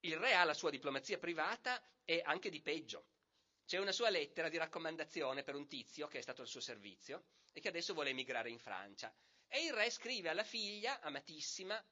[0.00, 3.04] Il re ha la sua diplomazia privata e anche di peggio.
[3.72, 7.24] C'è una sua lettera di raccomandazione per un tizio che è stato al suo servizio
[7.54, 9.10] e che adesso vuole emigrare in Francia.
[9.48, 11.82] E il re scrive alla figlia, amatissima,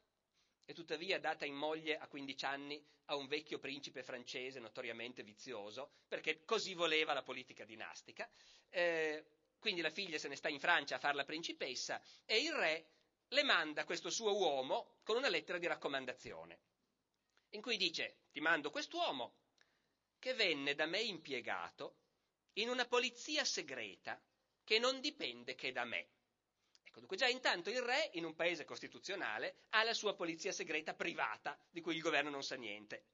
[0.67, 5.93] e tuttavia data in moglie a 15 anni a un vecchio principe francese notoriamente vizioso,
[6.07, 8.31] perché così voleva la politica dinastica.
[8.69, 9.25] Eh,
[9.59, 12.91] quindi la figlia se ne sta in Francia a fare la principessa e il re
[13.29, 16.61] le manda questo suo uomo con una lettera di raccomandazione,
[17.53, 19.40] in cui dice ti mando quest'uomo
[20.21, 21.97] che venne da me impiegato
[22.55, 24.23] in una polizia segreta
[24.63, 26.11] che non dipende che da me
[26.91, 30.93] Ecco, dunque già intanto il re, in un paese costituzionale, ha la sua polizia segreta
[30.93, 33.05] privata, di cui il governo non sa niente.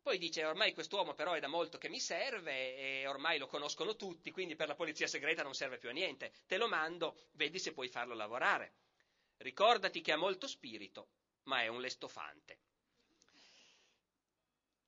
[0.00, 3.96] Poi dice, ormai quest'uomo però è da molto che mi serve e ormai lo conoscono
[3.96, 6.32] tutti, quindi per la polizia segreta non serve più a niente.
[6.46, 8.74] Te lo mando, vedi se puoi farlo lavorare.
[9.38, 11.08] Ricordati che ha molto spirito,
[11.44, 12.58] ma è un lestofante.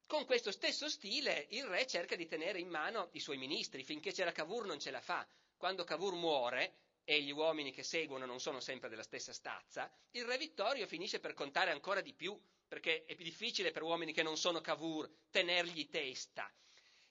[0.08, 4.12] Con questo stesso stile il re cerca di tenere in mano i suoi ministri, finché
[4.12, 5.26] c'era Cavour non ce la fa.
[5.56, 10.24] Quando Cavour muore, e gli uomini che seguono non sono sempre della stessa stazza, il
[10.24, 14.22] re Vittorio finisce per contare ancora di più, perché è più difficile per uomini che
[14.22, 16.48] non sono Cavour tenergli testa.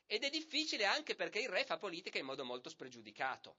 [0.06, 3.58] Ed è difficile anche perché il re fa politica in modo molto spregiudicato.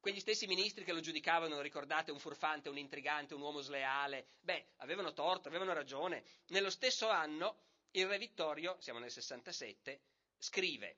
[0.00, 4.72] Quegli stessi ministri che lo giudicavano, ricordate, un furfante, un intrigante, un uomo sleale, beh,
[4.78, 6.24] avevano torto, avevano ragione.
[6.48, 7.60] Nello stesso anno
[7.92, 10.00] il re Vittorio, siamo nel 67,
[10.38, 10.96] scrive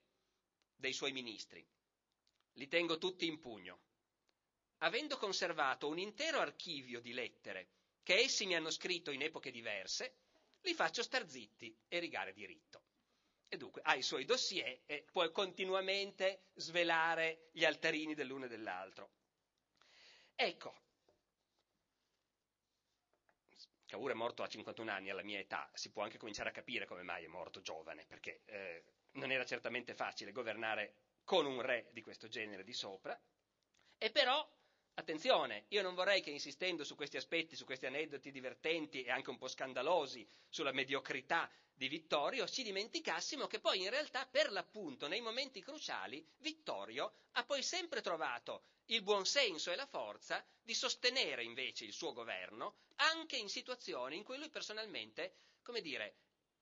[0.76, 1.66] dei suoi ministri
[2.54, 3.78] li tengo tutti in pugno.
[4.78, 7.68] Avendo conservato un intero archivio di lettere
[8.02, 10.16] che essi mi hanno scritto in epoche diverse,
[10.62, 12.71] li faccio star zitti e rigare diritto.
[13.52, 19.10] E dunque ha i suoi dossier e può continuamente svelare gli altarini dell'uno e dell'altro.
[20.34, 20.74] Ecco,
[23.84, 26.86] Cavour è morto a 51 anni, alla mia età, si può anche cominciare a capire
[26.86, 28.84] come mai è morto giovane, perché eh,
[29.16, 33.20] non era certamente facile governare con un re di questo genere di sopra,
[33.98, 34.50] e però,
[34.94, 39.30] attenzione, io non vorrei che insistendo su questi aspetti, su questi aneddoti divertenti e anche
[39.30, 45.08] un po' scandalosi sulla mediocrità di Vittorio, ci dimenticassimo che poi in realtà per l'appunto
[45.08, 50.74] nei momenti cruciali Vittorio ha poi sempre trovato il buon senso e la forza di
[50.74, 56.16] sostenere invece il suo governo anche in situazioni in cui lui personalmente, come dire,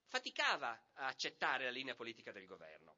[0.07, 2.97] faticava a accettare la linea politica del governo.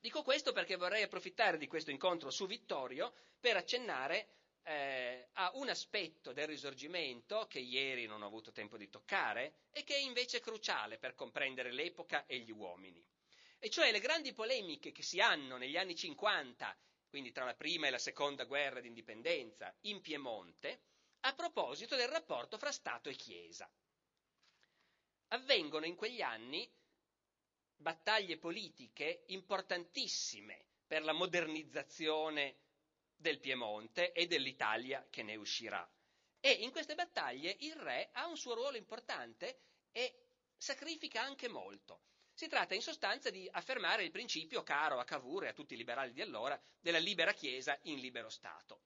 [0.00, 5.68] Dico questo perché vorrei approfittare di questo incontro su Vittorio per accennare eh, a un
[5.68, 10.40] aspetto del risorgimento che ieri non ho avuto tempo di toccare e che è invece
[10.40, 13.04] cruciale per comprendere l'epoca e gli uomini.
[13.58, 16.76] E cioè le grandi polemiche che si hanno negli anni 50,
[17.08, 20.82] quindi tra la prima e la seconda guerra d'indipendenza, in Piemonte,
[21.20, 23.70] a proposito del rapporto fra Stato e Chiesa.
[25.32, 26.68] avvengono in quegli anni
[27.76, 32.56] battaglie politiche importantissime per la modernizzazione
[33.20, 35.86] del Piemonte e dell'Italia che ne uscirà.
[36.40, 39.60] E in queste battaglie il re ha un suo ruolo importante
[39.92, 40.24] e
[40.56, 42.00] sacrifica anche molto.
[42.32, 45.76] Si tratta in sostanza di affermare il principio caro a Cavour e a tutti i
[45.76, 48.80] liberali di allora della libera Chiesa in libero Stato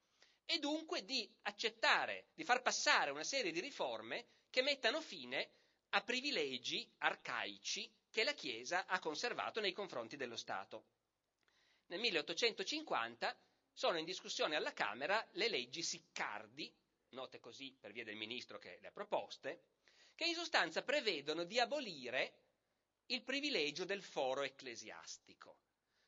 [0.46, 5.50] e dunque di accettare, di far passare una serie di riforme che mettano fine
[5.90, 10.86] a privilegi arcaici che la Chiesa ha conservato nei confronti dello Stato.
[11.86, 13.36] Nel 1850
[13.74, 16.72] sono in discussione alla Camera le leggi Siccardi,
[17.10, 19.64] note così per via del ministro che le ha proposte,
[20.14, 22.38] che in sostanza prevedono di abolire
[23.06, 25.58] il privilegio del foro ecclesiastico.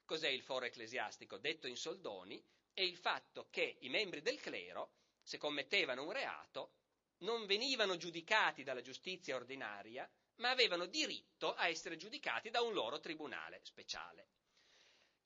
[0.04, 1.38] Cos'è il foro ecclesiastico?
[1.38, 2.42] Detto in soldoni,
[2.72, 6.74] è il fatto che i membri del clero, se commettevano un reato,
[7.18, 13.00] non venivano giudicati dalla giustizia ordinaria, ma avevano diritto a essere giudicati da un loro
[13.00, 14.28] tribunale speciale.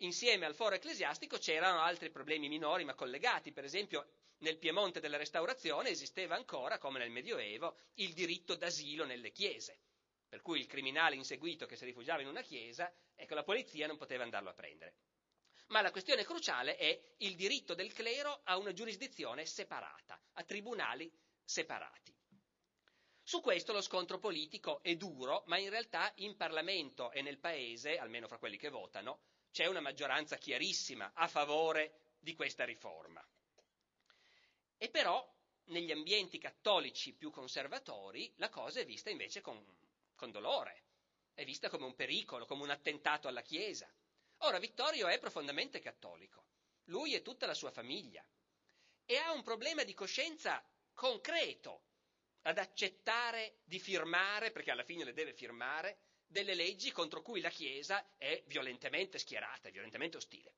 [0.02, 4.06] Insieme al foro ecclesiastico c'erano altri problemi minori ma collegati, per esempio
[4.38, 9.78] nel Piemonte della Restaurazione esisteva ancora, come nel Medioevo, il diritto d'asilo nelle chiese,
[10.26, 13.98] per cui il criminale inseguito che si rifugiava in una chiesa, ecco, la polizia non
[13.98, 14.94] poteva andarlo a prendere.
[15.66, 21.12] Ma la questione cruciale è il diritto del clero a una giurisdizione separata, a tribunali
[21.44, 22.16] separati.
[23.22, 27.98] Su questo lo scontro politico è duro, ma in realtà in Parlamento e nel Paese,
[27.98, 29.20] almeno fra quelli che votano,
[29.50, 33.24] c'è una maggioranza chiarissima a favore di questa riforma.
[34.76, 35.26] E però
[35.64, 39.64] negli ambienti cattolici più conservatori la cosa è vista invece con,
[40.14, 40.84] con dolore,
[41.34, 43.92] è vista come un pericolo, come un attentato alla Chiesa.
[44.38, 46.44] Ora Vittorio è profondamente cattolico,
[46.84, 48.24] lui e tutta la sua famiglia,
[49.04, 51.82] e ha un problema di coscienza concreto
[52.42, 55.98] ad accettare di firmare, perché alla fine le deve firmare,
[56.30, 60.54] delle leggi contro cui la Chiesa è violentemente schierata, è violentemente ostile.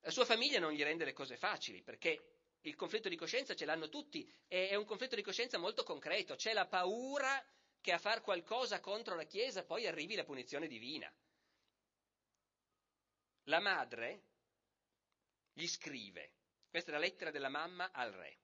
[0.00, 3.64] La sua famiglia non gli rende le cose facili, perché il conflitto di coscienza ce
[3.64, 7.42] l'hanno tutti, è un conflitto di coscienza molto concreto, c'è la paura
[7.80, 11.10] che a far qualcosa contro la Chiesa poi arrivi la punizione divina.
[13.44, 14.24] La madre
[15.54, 16.32] gli scrive,
[16.68, 18.38] questa è la lettera della mamma al re,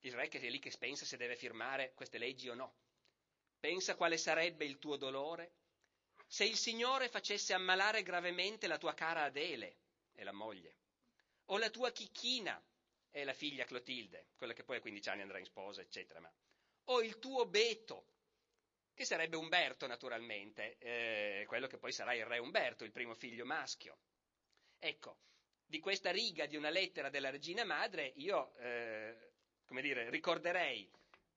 [0.00, 2.74] il re che è lì che pensa se deve firmare queste leggi o no.
[3.62, 5.52] Pensa quale sarebbe il tuo dolore
[6.26, 9.76] se il Signore facesse ammalare gravemente la tua cara Adele,
[10.14, 10.78] e la moglie,
[11.44, 12.60] o la tua chicchina,
[13.08, 16.18] è la figlia Clotilde, quella che poi a 15 anni andrà in sposa, eccetera.
[16.18, 16.32] Ma...
[16.86, 18.06] O il tuo Beto,
[18.94, 23.44] che sarebbe Umberto naturalmente, eh, quello che poi sarà il re Umberto, il primo figlio
[23.44, 23.96] maschio.
[24.80, 25.18] Ecco,
[25.64, 29.34] di questa riga di una lettera della regina madre io, eh,
[29.66, 30.90] come dire, ricorderei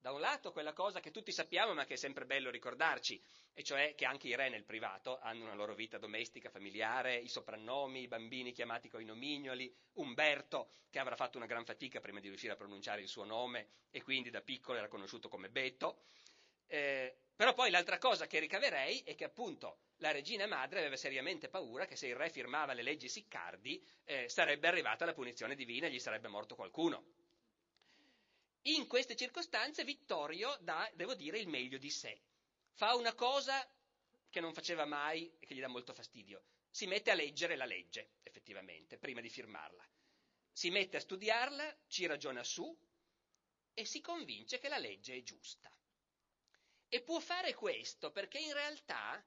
[0.06, 3.20] da un lato quella cosa che tutti sappiamo ma che è sempre bello ricordarci,
[3.54, 7.28] e cioè che anche i re nel privato hanno una loro vita domestica, familiare, i
[7.28, 12.28] soprannomi, i bambini chiamati coi nomignoli, Umberto che avrà fatto una gran fatica prima di
[12.28, 16.04] riuscire a pronunciare il suo nome e quindi da piccolo era conosciuto come Beto.
[16.68, 21.50] Eh, però poi l'altra cosa che ricaverei è che appunto la regina madre aveva seriamente
[21.50, 25.88] paura che se il re firmava le leggi siccardi eh, sarebbe arrivata la punizione divina
[25.88, 27.06] e gli sarebbe morto qualcuno.
[28.68, 32.20] In queste circostanze Vittorio dà, devo dire, il meglio di sé.
[32.74, 33.64] Fa una cosa
[34.28, 36.44] che non faceva mai e che gli dà molto fastidio.
[36.72, 39.88] Si mette a leggere la legge, effettivamente, prima di firmarla.
[40.52, 42.76] Si mette a studiarla, ci ragiona su
[43.72, 45.72] e si convince che la legge è giusta.
[46.90, 49.24] E può fare questo perché in realtà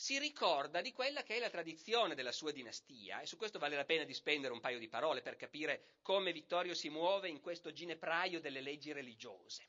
[0.00, 3.76] si ricorda di quella che è la tradizione della sua dinastia, e su questo vale
[3.76, 7.42] la pena di spendere un paio di parole per capire come Vittorio si muove in
[7.42, 9.68] questo ginepraio delle leggi religiose.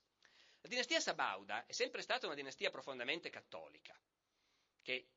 [0.61, 3.93] La dinastia Sabauda è sempre stata una dinastia profondamente cattolica,
[4.81, 5.09] che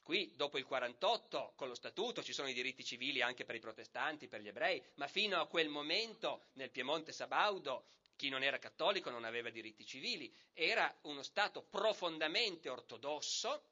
[0.00, 3.60] qui dopo il 48 con lo statuto ci sono i diritti civili anche per i
[3.60, 8.58] protestanti, per gli ebrei, ma fino a quel momento nel Piemonte Sabaudo chi non era
[8.58, 13.70] cattolico non aveva diritti civili, era uno Stato profondamente ortodosso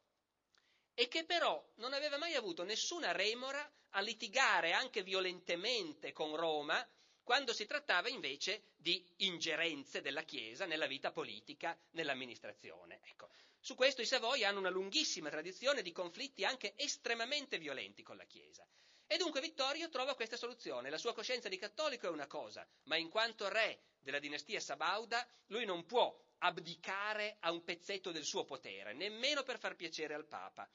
[1.01, 6.87] e che però non aveva mai avuto nessuna remora a litigare anche violentemente con Roma
[7.23, 13.01] quando si trattava invece di ingerenze della Chiesa nella vita politica, nell'amministrazione.
[13.05, 13.31] Ecco.
[13.59, 18.25] Su questo i Savoy hanno una lunghissima tradizione di conflitti anche estremamente violenti con la
[18.25, 18.67] Chiesa.
[19.07, 20.91] E dunque Vittorio trova questa soluzione.
[20.91, 25.27] La sua coscienza di cattolico è una cosa, ma in quanto re della dinastia Sabauda,
[25.47, 30.27] lui non può abdicare a un pezzetto del suo potere, nemmeno per far piacere al
[30.27, 30.71] Papa.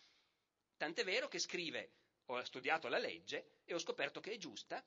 [0.78, 1.92] Tant'è vero che scrive,
[2.26, 4.84] ho studiato la legge e ho scoperto che è giusta,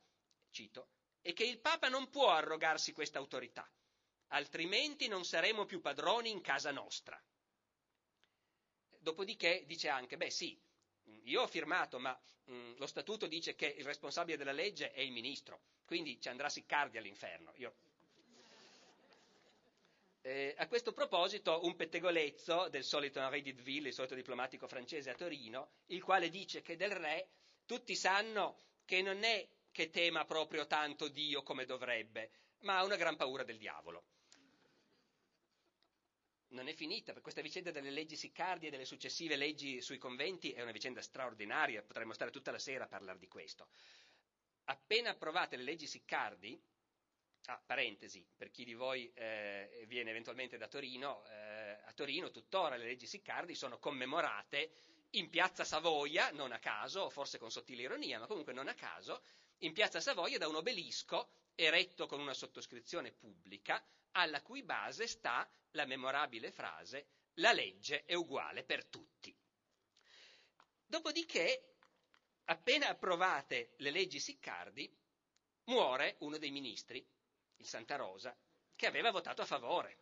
[0.51, 0.89] cito,
[1.23, 3.69] e che il Papa non può arrogarsi questa autorità,
[4.29, 7.21] altrimenti non saremo più padroni in casa nostra.
[8.99, 10.61] Dopodiché dice anche, beh sì,
[11.25, 15.13] io ho firmato, ma mh, lo statuto dice che il responsabile della legge è il
[15.13, 17.53] ministro, quindi ci andrà Siccardi all'inferno.
[17.57, 17.75] Io...
[20.21, 25.15] Eh, a questo proposito un pettegolezzo del solito Henri Didville, il solito diplomatico francese a
[25.15, 27.29] Torino, il quale dice che del re
[27.65, 32.97] tutti sanno che non è che tema proprio tanto Dio come dovrebbe, ma ha una
[32.97, 34.05] gran paura del diavolo
[36.51, 40.53] non è finita, per questa vicenda delle leggi siccardi e delle successive leggi sui conventi
[40.53, 43.69] è una vicenda straordinaria, potremmo stare tutta la sera a parlare di questo.
[44.65, 46.61] Appena approvate le leggi siccardi,
[47.49, 52.77] ah, parentesi, per chi di voi eh, viene eventualmente da Torino, eh, a Torino tuttora
[52.77, 54.71] le leggi siccardi sono commemorate
[55.13, 59.23] in piazza Savoia, non a caso, forse con sottile ironia, ma comunque non a caso,
[59.59, 63.83] in piazza Savoia da un obelisco eretto con una sottoscrizione pubblica,
[64.13, 69.35] alla cui base sta la memorabile frase la legge è uguale per tutti.
[70.85, 71.77] Dopodiché,
[72.45, 74.93] appena approvate le leggi Siccardi,
[75.65, 77.07] muore uno dei ministri,
[77.59, 78.37] il Santa Rosa,
[78.75, 79.99] che aveva votato a favore.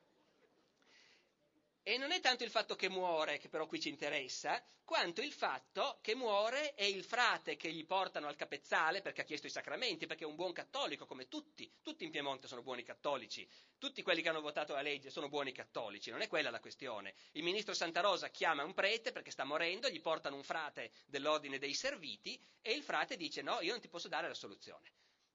[1.83, 5.33] E non è tanto il fatto che muore, che però qui ci interessa, quanto il
[5.33, 9.51] fatto che muore è il frate che gli portano al capezzale perché ha chiesto i
[9.51, 13.49] sacramenti, perché è un buon cattolico come tutti, tutti in Piemonte sono buoni cattolici,
[13.79, 17.15] tutti quelli che hanno votato la legge sono buoni cattolici, non è quella la questione.
[17.33, 21.59] Il ministro Santa Rosa chiama un prete perché sta morendo, gli portano un frate dell'ordine
[21.59, 24.93] dei serviti e il frate dice no, io non ti posso dare la soluzione.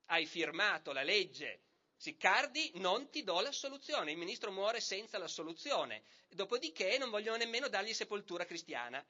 [0.08, 1.62] Hai firmato la legge
[2.02, 7.38] Siccardi non ti do la soluzione, il ministro muore senza la soluzione, dopodiché non vogliono
[7.38, 9.06] nemmeno dargli sepoltura cristiana.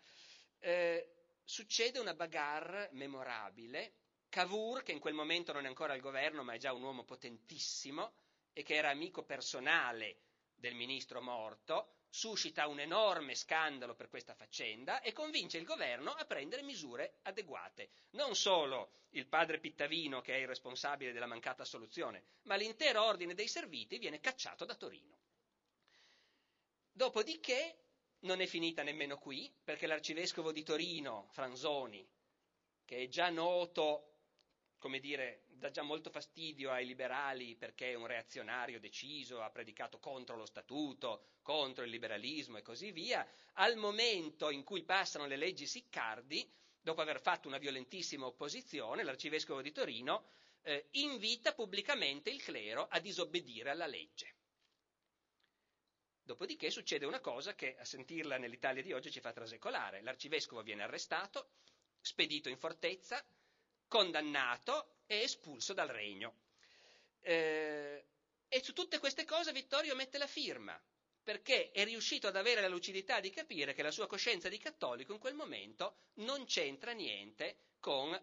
[0.60, 3.94] Eh, succede una bagarre memorabile,
[4.28, 7.06] Cavour, che in quel momento non è ancora al governo ma è già un uomo
[7.06, 8.12] potentissimo
[8.52, 10.18] e che era amico personale
[10.54, 16.26] del ministro morto, suscita un enorme scandalo per questa faccenda e convince il governo a
[16.26, 17.90] prendere misure adeguate.
[18.12, 23.34] Non solo il padre Pittavino, che è il responsabile della mancata soluzione, ma l'intero ordine
[23.34, 25.18] dei serviti viene cacciato da Torino.
[26.92, 27.78] Dopodiché
[28.20, 32.06] non è finita nemmeno qui, perché l'arcivescovo di Torino, Franzoni,
[32.84, 34.11] che è già noto
[34.82, 40.00] come dire, dà già molto fastidio ai liberali perché è un reazionario deciso, ha predicato
[40.00, 45.36] contro lo statuto, contro il liberalismo e così via, al momento in cui passano le
[45.36, 46.52] leggi Siccardi,
[46.82, 50.26] dopo aver fatto una violentissima opposizione, l'arcivescovo di Torino
[50.64, 54.34] eh, invita pubblicamente il clero a disobbedire alla legge.
[56.24, 60.02] Dopodiché succede una cosa che a sentirla nell'Italia di oggi ci fa trasecolare.
[60.02, 61.52] L'arcivescovo viene arrestato,
[62.00, 63.24] spedito in fortezza,
[63.92, 66.36] condannato e espulso dal regno.
[67.20, 68.06] Eh,
[68.48, 70.82] e su tutte queste cose Vittorio mette la firma,
[71.22, 75.12] perché è riuscito ad avere la lucidità di capire che la sua coscienza di cattolico
[75.12, 78.18] in quel momento non c'entra niente con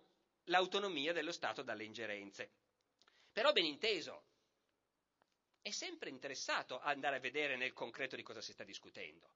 [0.45, 2.51] l'autonomia dello Stato dalle ingerenze.
[3.31, 4.25] Però ben inteso,
[5.61, 9.29] è sempre interessato a andare a vedere nel concreto di cosa si sta discutendo.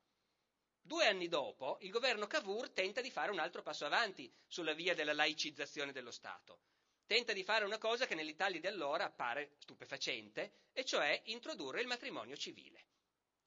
[0.85, 4.95] Due anni dopo, il governo Cavour tenta di fare un altro passo avanti sulla via
[4.95, 6.61] della laicizzazione dello Stato.
[7.07, 11.87] Tenta di fare una cosa che nell'Italia di allora appare stupefacente, e cioè introdurre il
[11.87, 12.87] matrimonio civile.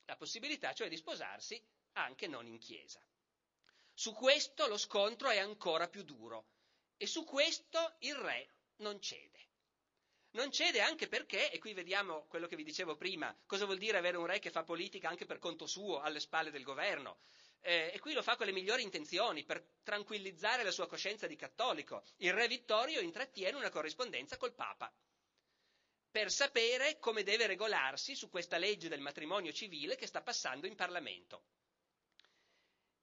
[0.06, 1.62] La possibilità cioè di sposarsi
[1.94, 3.04] anche non in chiesa.
[3.94, 6.46] Su questo lo scontro è ancora più duro
[6.98, 9.48] e su questo il re non cede.
[10.36, 13.98] Non cede anche perché, e qui vediamo quello che vi dicevo prima, cosa vuol dire
[13.98, 17.20] avere un re che fa politica anche per conto suo, alle spalle del governo.
[17.62, 21.38] Eh, e qui lo fa con le migliori intenzioni, per tranquillizzare la sua coscienza di
[21.38, 22.04] cattolico.
[22.18, 24.94] Il re Vittorio intrattiene una corrispondenza col Papa
[26.12, 30.76] per sapere come deve regolarsi su questa legge del matrimonio civile che sta passando in
[30.76, 31.44] Parlamento.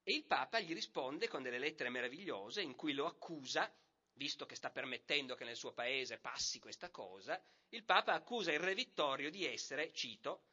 [0.03, 3.74] E il Papa gli risponde con delle lettere meravigliose in cui lo accusa
[4.14, 8.60] visto che sta permettendo che nel suo paese passi questa cosa, il Papa accusa il
[8.60, 10.44] re Vittorio di essere, cito,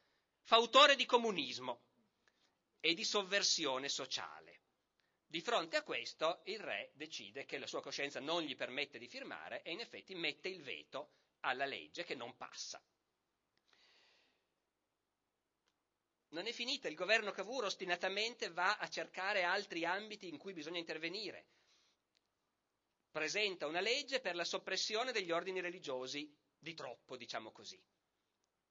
[0.42, 1.82] fautore di comunismo
[2.80, 4.60] e di sovversione sociale.
[5.26, 9.06] Di fronte a questo il re decide che la sua coscienza non gli permette di
[9.06, 12.82] firmare e in effetti mette il veto alla legge che non passa.
[16.30, 20.78] Non è finita, il governo Cavour ostinatamente va a cercare altri ambiti in cui bisogna
[20.78, 21.46] intervenire
[23.10, 27.80] presenta una legge per la soppressione degli ordini religiosi di troppo, diciamo così.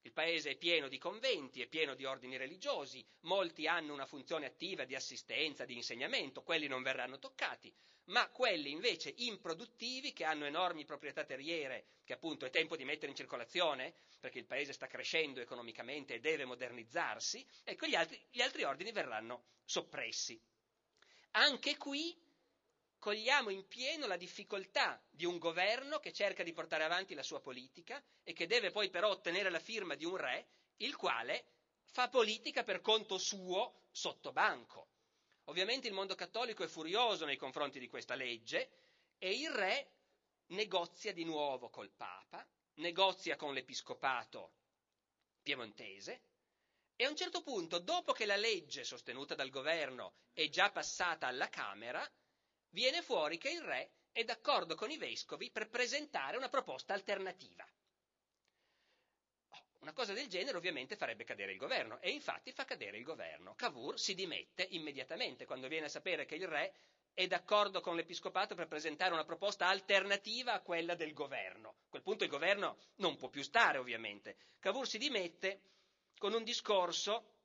[0.01, 4.45] Il paese è pieno di conventi, è pieno di ordini religiosi, molti hanno una funzione
[4.45, 7.73] attiva di assistenza, di insegnamento, quelli non verranno toccati,
[8.05, 13.11] ma quelli invece improduttivi, che hanno enormi proprietà terriere, che appunto è tempo di mettere
[13.11, 18.41] in circolazione, perché il paese sta crescendo economicamente e deve modernizzarsi, ecco gli altri, gli
[18.41, 20.41] altri ordini verranno soppressi.
[21.31, 22.17] Anche qui
[22.99, 27.39] cogliamo in pieno la difficoltà di un governo che cerca di portare avanti la sua
[27.39, 30.47] politica e che deve poi però ottenere la firma di un re,
[30.77, 31.45] il quale
[31.85, 34.89] fa politica per conto suo sotto banco.
[35.45, 38.69] Ovviamente il mondo cattolico è furioso nei confronti di questa legge
[39.17, 39.91] e il re
[40.47, 44.53] negozia di nuovo col Papa, negozia con l'Episcopato
[45.41, 46.21] piemontese
[46.95, 51.27] e a un certo punto, dopo che la legge sostenuta dal governo è già passata
[51.27, 52.05] alla Camera,
[52.69, 57.67] viene fuori che il re è d'accordo con i vescovi per presentare una proposta alternativa.
[59.49, 63.03] Oh, una cosa del genere ovviamente farebbe cadere il governo e infatti fa cadere il
[63.03, 63.55] governo.
[63.55, 66.73] Cavour si dimette immediatamente quando viene a sapere che il re
[67.13, 71.69] è d'accordo con l'episcopato per presentare una proposta alternativa a quella del governo.
[71.69, 74.37] A quel punto il governo non può più stare ovviamente.
[74.59, 75.61] Cavour si dimette
[76.17, 77.35] con un discorso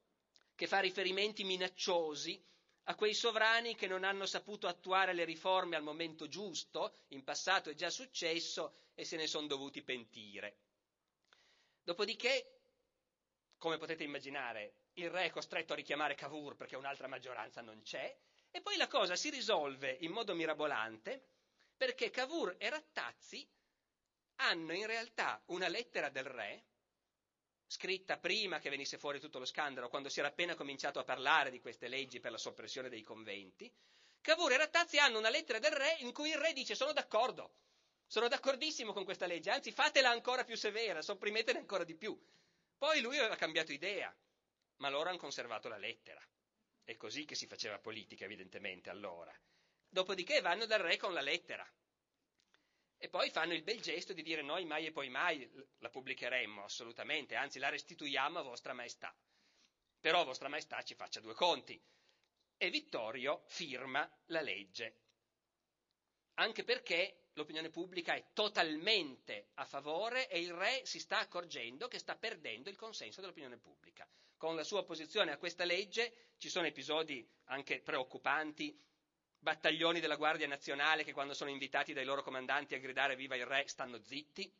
[0.55, 2.41] che fa riferimenti minacciosi
[2.85, 7.70] a quei sovrani che non hanno saputo attuare le riforme al momento giusto, in passato
[7.70, 10.57] è già successo e se ne sono dovuti pentire.
[11.82, 12.61] Dopodiché,
[13.57, 18.14] come potete immaginare, il re è costretto a richiamare Cavour perché un'altra maggioranza non c'è,
[18.51, 21.22] e poi la cosa si risolve in modo mirabolante
[21.76, 23.47] perché Cavour e Rattazzi
[24.37, 26.64] hanno in realtà una lettera del re
[27.67, 31.51] scritta prima che venisse fuori tutto lo scandalo, quando si era appena cominciato a parlare
[31.51, 33.73] di queste leggi per la soppressione dei conventi,
[34.21, 37.57] Cavour e Rattazzi hanno una lettera del re in cui il re dice sono d'accordo,
[38.07, 42.19] sono d'accordissimo con questa legge, anzi fatela ancora più severa, sopprimetene ancora di più.
[42.77, 44.15] Poi lui aveva cambiato idea,
[44.77, 46.21] ma loro hanno conservato la lettera.
[46.83, 49.35] È così che si faceva politica, evidentemente, allora.
[49.89, 51.67] Dopodiché vanno dal re con la lettera
[53.05, 55.47] e poi fanno il bel gesto di dire noi mai e poi mai
[55.81, 59.15] la pubblicheremmo, assolutamente, anzi la restituiamo a vostra maestà.
[60.01, 61.79] Però vostra maestà ci faccia due conti.
[62.57, 65.01] E Vittorio firma la legge.
[66.37, 71.99] Anche perché l'opinione pubblica è totalmente a favore e il re si sta accorgendo che
[71.99, 74.09] sta perdendo il consenso dell'opinione pubblica.
[74.39, 78.75] Con la sua opposizione a questa legge ci sono episodi anche preoccupanti
[79.45, 83.45] battaglioni della Guardia Nazionale che quando sono invitati dai loro comandanti a gridare viva il
[83.45, 84.51] re stanno zitti.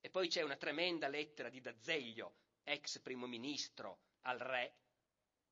[0.00, 4.74] E poi c'è una tremenda lettera di D'Azeglio, ex primo ministro, al re,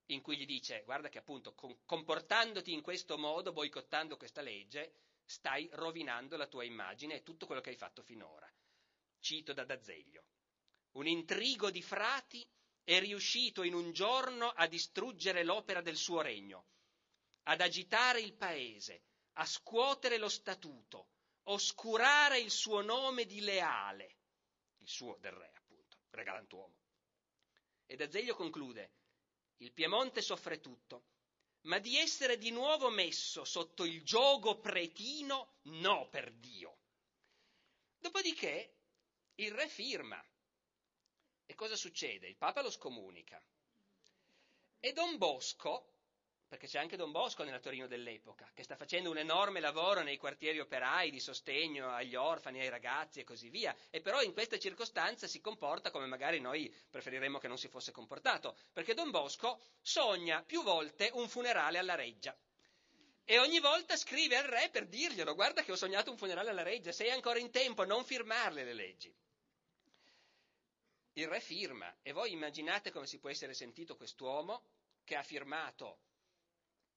[0.07, 4.95] in cui gli dice guarda che appunto comportandoti in questo modo, boicottando questa legge,
[5.27, 8.51] stai rovinando la tua immagine e tutto quello che hai fatto finora.
[9.21, 10.25] Cito da D'Azeglio.
[10.93, 12.49] Un intrigo di frati
[12.83, 16.65] è riuscito in un giorno a distruggere l'opera del suo regno
[17.49, 21.09] ad agitare il paese, a scuotere lo statuto,
[21.45, 24.17] oscurare il suo nome di leale,
[24.79, 26.77] il suo del re appunto, re galantuomo.
[27.87, 28.93] E D'Azeglio conclude,
[29.59, 31.05] il Piemonte soffre tutto,
[31.63, 36.77] ma di essere di nuovo messo sotto il giogo pretino, no per Dio.
[37.97, 38.77] Dopodiché
[39.37, 40.23] il re firma.
[41.47, 42.29] E cosa succede?
[42.29, 43.43] Il Papa lo scomunica.
[44.81, 45.98] E Don Bosco,
[46.49, 50.17] perché c'è anche Don Bosco nella Torino dell'epoca, che sta facendo un enorme lavoro nei
[50.17, 54.59] quartieri operai di sostegno agli orfani, ai ragazzi e così via, e però in queste
[54.59, 59.61] circostanze si comporta come magari noi preferiremmo che non si fosse comportato, perché Don Bosco
[59.83, 62.35] sogna più volte un funerale alla reggia.
[63.25, 66.63] E ogni volta scrive al re per dirglielo, guarda che ho sognato un funerale alla
[66.63, 69.15] reggia, sei ancora in tempo, non firmarle le leggi.
[71.13, 74.63] Il re firma, e voi immaginate come si può essere sentito quest'uomo
[75.05, 75.99] che ha firmato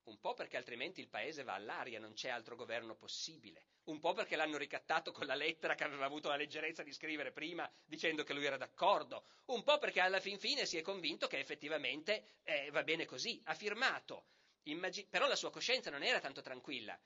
[0.03, 4.13] un po' perché altrimenti il paese va all'aria, non c'è altro governo possibile, un po'
[4.13, 8.23] perché l'hanno ricattato con la lettera che aveva avuto la leggerezza di scrivere prima dicendo
[8.23, 12.39] che lui era d'accordo, un po' perché alla fin fine si è convinto che effettivamente
[12.43, 14.25] eh, va bene così, ha firmato,
[14.63, 16.99] Immagin- però la sua coscienza non era tanto tranquilla.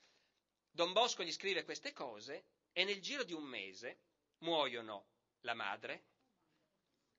[0.69, 3.99] Don Bosco gli scrive queste cose e nel giro di un mese
[4.39, 5.07] muoiono
[5.41, 6.03] la madre,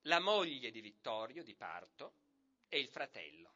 [0.03, 2.13] la moglie di Vittorio di parto
[2.69, 3.55] e il fratello.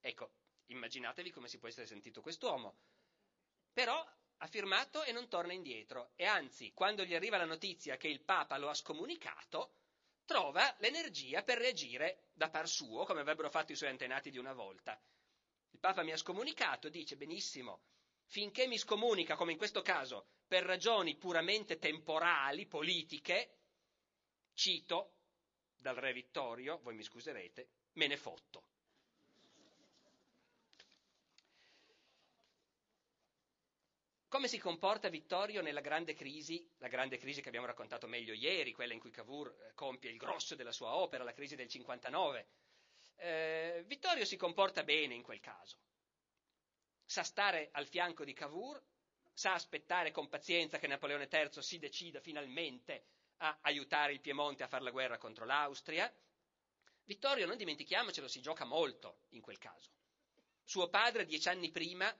[0.00, 0.30] Ecco,
[0.66, 2.76] Immaginatevi come si può essere sentito quest'uomo.
[3.72, 4.04] Però
[4.38, 8.22] ha firmato e non torna indietro e anzi, quando gli arriva la notizia che il
[8.22, 9.72] Papa lo ha scomunicato,
[10.24, 14.52] trova l'energia per reagire da par suo, come avrebbero fatto i suoi antenati di una
[14.52, 15.00] volta.
[15.70, 17.82] Il Papa mi ha scomunicato, dice benissimo,
[18.26, 23.58] finché mi scomunica, come in questo caso, per ragioni puramente temporali, politiche,
[24.52, 25.12] cito,
[25.76, 28.74] dal re Vittorio, voi mi scuserete, me ne fotto.
[34.36, 38.74] Come si comporta Vittorio nella grande crisi, la grande crisi che abbiamo raccontato meglio ieri,
[38.74, 42.46] quella in cui Cavour eh, compie il grosso della sua opera, la crisi del 59?
[43.16, 45.78] Eh, Vittorio si comporta bene in quel caso.
[47.06, 48.78] Sa stare al fianco di Cavour,
[49.32, 53.06] sa aspettare con pazienza che Napoleone III si decida finalmente
[53.38, 56.14] a aiutare il Piemonte a fare la guerra contro l'Austria.
[57.04, 59.92] Vittorio, non dimentichiamocelo, si gioca molto in quel caso.
[60.62, 62.14] Suo padre, dieci anni prima,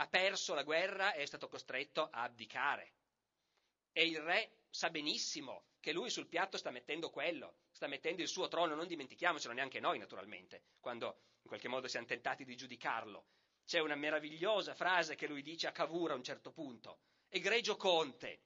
[0.00, 2.94] ha perso la guerra e è stato costretto a abdicare.
[3.92, 8.28] E il re sa benissimo che lui sul piatto sta mettendo quello, sta mettendo il
[8.28, 13.26] suo trono, non dimentichiamocelo neanche noi naturalmente, quando in qualche modo siamo tentati di giudicarlo.
[13.66, 18.40] C'è una meravigliosa frase che lui dice a Cavour a un certo punto, egregio conte,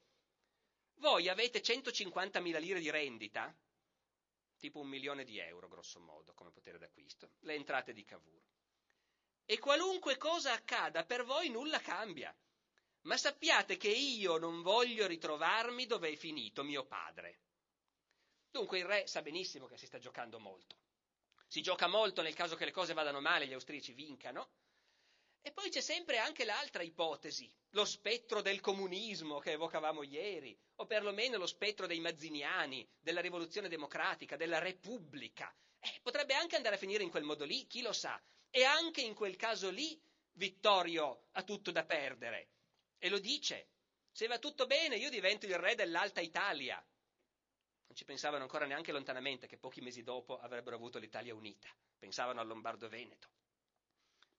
[0.95, 3.57] voi avete 150.000 lire di rendita,
[4.59, 8.43] tipo un milione di euro grosso modo come potere d'acquisto, le entrate di Cavour
[9.47, 12.35] e qualunque cosa accada per voi nulla cambia.
[13.03, 17.41] Ma sappiate che io non voglio ritrovarmi dove è finito mio padre.
[18.51, 20.77] Dunque il re sa benissimo che si sta giocando molto.
[21.47, 24.51] Si gioca molto nel caso che le cose vadano male gli austriaci vincano.
[25.43, 30.87] E poi c'è sempre anche l'altra ipotesi, lo spettro del comunismo che evocavamo ieri, o
[30.87, 35.55] perlomeno lo spettro dei mazziniani, della rivoluzione democratica, della repubblica.
[35.81, 38.19] Eh, potrebbe anche andare a finire in quel modo lì, chi lo sa.
[38.57, 40.01] E anche in quel caso lì
[40.35, 42.51] Vittorio ha tutto da perdere.
[42.99, 43.67] E lo dice,
[44.13, 46.77] se va tutto bene io divento il re dell'Alta Italia.
[46.77, 51.69] Non ci pensavano ancora neanche lontanamente che pochi mesi dopo avrebbero avuto l'Italia unita.
[51.99, 53.27] Pensavano al Lombardo-Veneto.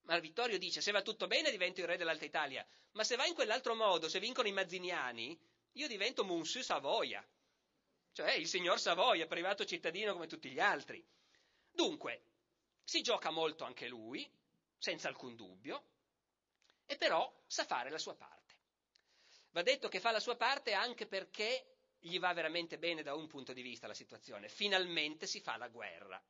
[0.03, 3.25] Ma Vittorio dice, se va tutto bene divento il re dell'Alta Italia, ma se va
[3.25, 5.37] in quell'altro modo, se vincono i mazziniani,
[5.73, 7.21] io divento Monsieur Savoia,
[8.13, 11.05] cioè il signor Savoia, privato cittadino come tutti gli altri.
[11.69, 12.21] Dunque,
[12.85, 14.25] si gioca molto anche lui,
[14.77, 15.83] senza alcun dubbio,
[16.85, 18.53] e però sa fare la sua parte.
[19.51, 23.27] Va detto che fa la sua parte anche perché gli va veramente bene da un
[23.27, 24.47] punto di vista la situazione.
[24.47, 26.21] Finalmente si fa la guerra.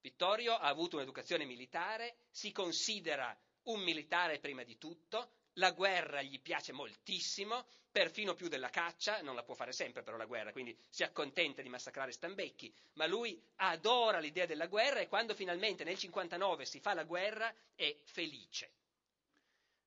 [0.00, 6.40] Vittorio ha avuto un'educazione militare, si considera un militare prima di tutto, la guerra gli
[6.40, 10.76] piace moltissimo, perfino più della caccia, non la può fare sempre però la guerra, quindi
[10.88, 15.98] si accontenta di massacrare stambecchi, ma lui adora l'idea della guerra e quando finalmente nel
[15.98, 18.72] 59 si fa la guerra è felice.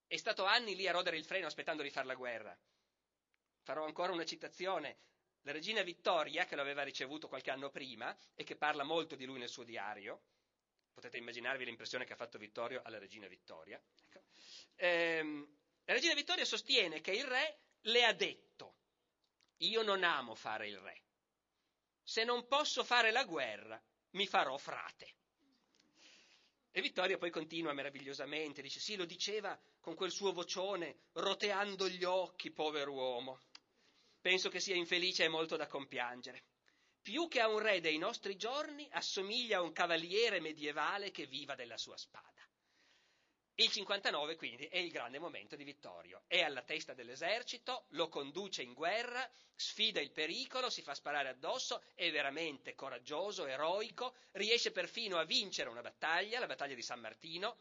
[0.07, 2.57] È stato anni lì a rodere il freno aspettando di fare la guerra.
[3.63, 4.99] Farò ancora una citazione.
[5.41, 9.25] La regina Vittoria, che lo aveva ricevuto qualche anno prima e che parla molto di
[9.25, 10.21] lui nel suo diario,
[10.93, 13.79] potete immaginarvi l'impressione che ha fatto Vittorio alla regina Vittoria.
[14.77, 18.75] Ehm, la regina Vittoria sostiene che il re le ha detto,
[19.57, 21.03] io non amo fare il re,
[22.03, 25.15] se non posso fare la guerra mi farò frate.
[26.71, 32.03] E Vittoria poi continua meravigliosamente, dice sì, lo diceva con quel suo vocione, roteando gli
[32.03, 33.39] occhi, povero uomo.
[34.21, 36.43] Penso che sia infelice e molto da compiangere.
[37.01, 41.55] Più che a un re dei nostri giorni, assomiglia a un cavaliere medievale che viva
[41.55, 42.36] della sua spada.
[43.59, 48.61] Il 59 quindi è il grande momento di Vittorio, è alla testa dell'esercito, lo conduce
[48.61, 55.17] in guerra, sfida il pericolo, si fa sparare addosso, è veramente coraggioso, eroico, riesce perfino
[55.17, 57.57] a vincere una battaglia, la battaglia di San Martino,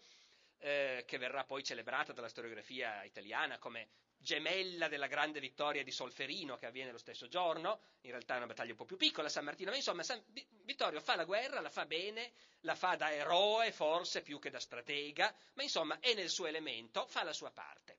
[0.59, 3.88] eh, che verrà poi celebrata dalla storiografia italiana come
[4.18, 8.46] gemella della grande vittoria di Solferino che avviene lo stesso giorno, in realtà è una
[8.46, 10.22] battaglia un po' più piccola, San Martino, ma insomma San,
[10.64, 14.59] Vittorio fa la guerra, la fa bene, la fa da eroe forse più che da
[14.59, 17.98] stratega, ma insomma è nel suo elemento, fa la sua parte.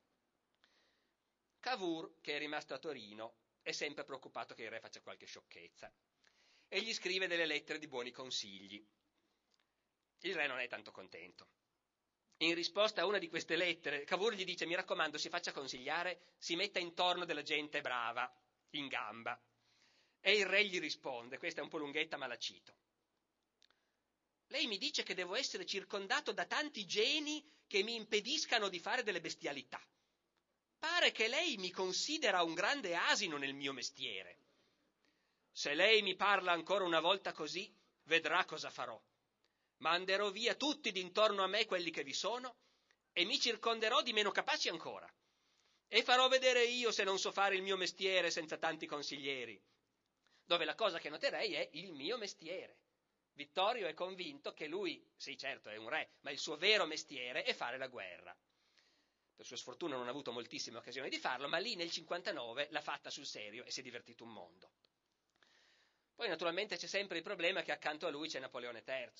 [1.60, 5.92] Cavour, che è rimasto a Torino, è sempre preoccupato che il re faccia qualche sciocchezza
[6.68, 8.84] e gli scrive delle lettere di buoni consigli.
[10.20, 11.57] Il re non è tanto contento
[12.38, 16.34] in risposta a una di queste lettere, Cavour gli dice, mi raccomando, si faccia consigliare,
[16.38, 18.32] si metta intorno della gente brava,
[18.70, 19.40] in gamba.
[20.20, 22.76] E il re gli risponde, questa è un po' lunghetta ma la cito.
[24.48, 29.02] Lei mi dice che devo essere circondato da tanti geni che mi impediscano di fare
[29.02, 29.82] delle bestialità.
[30.78, 34.38] Pare che lei mi considera un grande asino nel mio mestiere.
[35.50, 37.70] Se lei mi parla ancora una volta così,
[38.04, 38.98] vedrà cosa farò
[39.78, 42.56] manderò via tutti d'intorno a me quelli che vi sono
[43.12, 45.12] e mi circonderò di meno capaci ancora.
[45.88, 49.60] E farò vedere io se non so fare il mio mestiere senza tanti consiglieri.
[50.44, 52.76] Dove la cosa che noterei è il mio mestiere.
[53.32, 57.44] Vittorio è convinto che lui, sì certo è un re, ma il suo vero mestiere
[57.44, 58.36] è fare la guerra.
[59.36, 62.80] Per sua sfortuna non ha avuto moltissime occasioni di farlo, ma lì nel 59 l'ha
[62.80, 64.72] fatta sul serio e si è divertito un mondo.
[66.16, 69.12] Poi naturalmente c'è sempre il problema che accanto a lui c'è Napoleone III.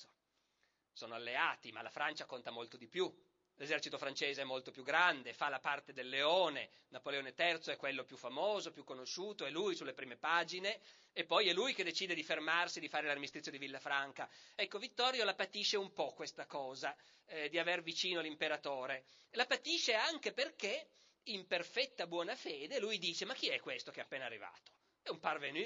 [0.99, 3.09] Sono alleati, ma la Francia conta molto di più.
[3.55, 8.03] L'esercito francese è molto più grande, fa la parte del leone, Napoleone III è quello
[8.03, 10.81] più famoso, più conosciuto, è lui sulle prime pagine
[11.13, 14.29] e poi è lui che decide di fermarsi, di fare l'armistizio di Villafranca.
[14.55, 16.93] Ecco, Vittorio la patisce un po' questa cosa
[17.27, 19.05] eh, di aver vicino l'imperatore.
[19.31, 20.89] La patisce anche perché,
[21.27, 24.73] in perfetta buona fede, lui dice ma chi è questo che è appena arrivato?
[25.01, 25.65] È un parvenu.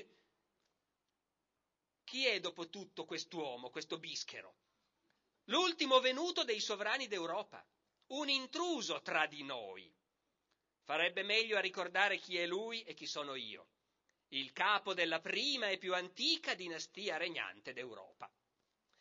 [2.03, 4.57] Chi è dopo tutto quest'uomo, questo bischero?
[5.47, 7.65] L'ultimo venuto dei sovrani d'Europa
[8.07, 9.91] un intruso tra di noi.
[10.83, 13.67] Farebbe meglio a ricordare chi è lui e chi sono io,
[14.29, 18.31] il capo della prima e più antica dinastia regnante d'Europa.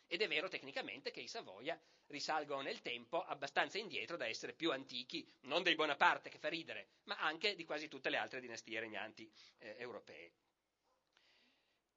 [0.07, 4.71] Ed è vero tecnicamente che i Savoia risalgono nel tempo abbastanza indietro da essere più
[4.71, 8.79] antichi, non dei Bonaparte che fa ridere, ma anche di quasi tutte le altre dinastie
[8.79, 10.33] regnanti eh, europee.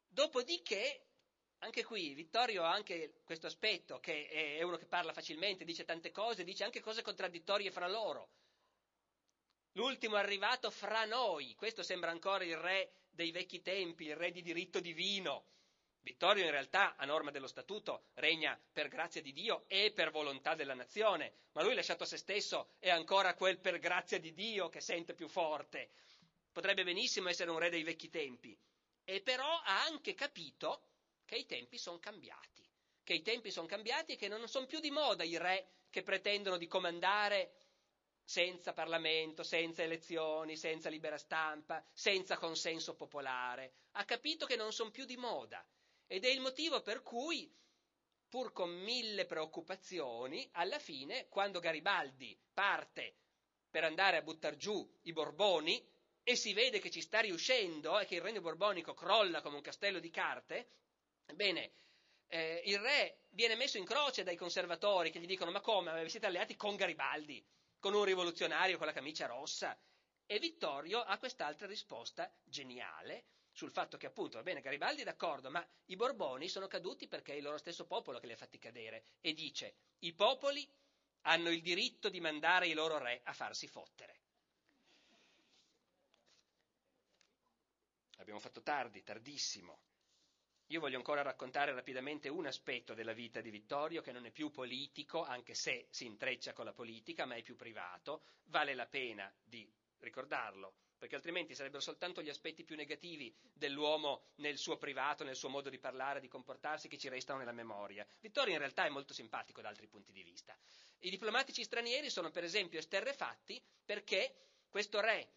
[0.08, 1.06] Dopodiché
[1.58, 6.10] anche qui Vittorio ha anche questo aspetto, che è uno che parla facilmente, dice tante
[6.10, 8.30] cose, dice anche cose contraddittorie fra loro.
[9.72, 14.42] L'ultimo arrivato fra noi, questo sembra ancora il re dei vecchi tempi, il re di
[14.42, 15.44] diritto divino.
[16.00, 20.54] Vittorio in realtà, a norma dello statuto, regna per grazia di Dio e per volontà
[20.54, 24.68] della nazione, ma lui lasciato a se stesso è ancora quel per grazia di Dio
[24.68, 25.90] che sente più forte.
[26.52, 28.56] Potrebbe benissimo essere un re dei vecchi tempi,
[29.04, 30.95] e però ha anche capito
[31.26, 32.66] che i tempi sono cambiati,
[33.02, 36.02] che i tempi sono cambiati e che non sono più di moda i re che
[36.02, 37.52] pretendono di comandare
[38.24, 43.74] senza Parlamento, senza elezioni, senza libera stampa, senza consenso popolare.
[43.92, 45.64] Ha capito che non sono più di moda
[46.06, 47.52] ed è il motivo per cui,
[48.28, 53.14] pur con mille preoccupazioni, alla fine, quando Garibaldi parte
[53.70, 58.06] per andare a buttare giù i Borboni e si vede che ci sta riuscendo e
[58.06, 60.68] che il regno borbonico crolla come un castello di carte,
[61.34, 61.72] Bene,
[62.28, 66.08] eh, il re viene messo in croce dai conservatori che gli dicono ma come, vi
[66.08, 67.44] siete alleati con Garibaldi,
[67.78, 69.78] con un rivoluzionario con la camicia rossa?
[70.24, 75.50] E Vittorio ha quest'altra risposta geniale sul fatto che appunto, va bene, Garibaldi è d'accordo,
[75.50, 78.58] ma i Borboni sono caduti perché è il loro stesso popolo che li ha fatti
[78.58, 80.68] cadere e dice i popoli
[81.22, 84.20] hanno il diritto di mandare i loro re a farsi fottere.
[88.18, 89.85] Abbiamo fatto tardi, tardissimo.
[90.70, 94.50] Io voglio ancora raccontare rapidamente un aspetto della vita di Vittorio che non è più
[94.50, 98.24] politico, anche se si intreccia con la politica, ma è più privato.
[98.46, 104.58] Vale la pena di ricordarlo, perché altrimenti sarebbero soltanto gli aspetti più negativi dell'uomo nel
[104.58, 108.04] suo privato, nel suo modo di parlare, di comportarsi, che ci restano nella memoria.
[108.18, 110.58] Vittorio in realtà è molto simpatico da altri punti di vista.
[110.98, 114.34] I diplomatici stranieri sono per esempio esterrefatti perché
[114.68, 115.28] questo re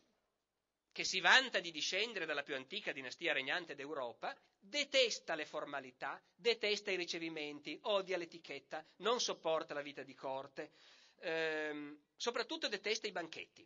[1.00, 6.92] che si vanta di discendere dalla più antica dinastia regnante d'Europa, detesta le formalità, detesta
[6.92, 10.74] i ricevimenti, odia l'etichetta, non sopporta la vita di corte,
[11.22, 13.66] ehm, soprattutto detesta i banchetti.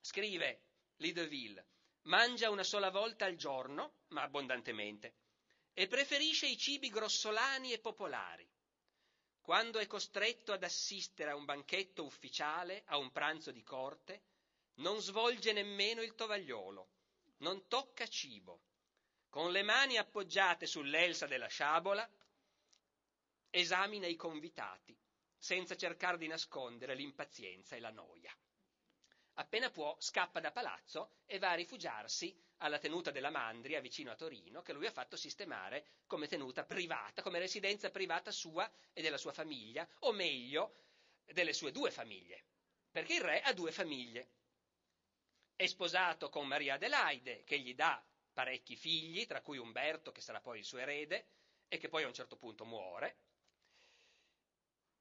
[0.00, 0.62] Scrive
[0.96, 1.64] Lideville,
[2.06, 5.14] mangia una sola volta al giorno, ma abbondantemente,
[5.72, 8.50] e preferisce i cibi grossolani e popolari.
[9.40, 14.22] Quando è costretto ad assistere a un banchetto ufficiale, a un pranzo di corte,
[14.76, 16.88] non svolge nemmeno il tovagliolo,
[17.38, 18.62] non tocca cibo.
[19.28, 22.08] Con le mani appoggiate sull'elsa della sciabola,
[23.50, 24.96] esamina i convitati,
[25.36, 28.34] senza cercare di nascondere l'impazienza e la noia.
[29.38, 34.16] Appena può, scappa da palazzo e va a rifugiarsi alla tenuta della Mandria vicino a
[34.16, 39.18] Torino, che lui ha fatto sistemare come tenuta privata, come residenza privata sua e della
[39.18, 40.84] sua famiglia, o meglio,
[41.24, 42.44] delle sue due famiglie,
[42.90, 44.30] perché il re ha due famiglie.
[45.56, 48.04] È sposato con Maria Adelaide, che gli dà
[48.34, 51.28] parecchi figli, tra cui Umberto, che sarà poi il suo erede,
[51.66, 53.16] e che poi a un certo punto muore.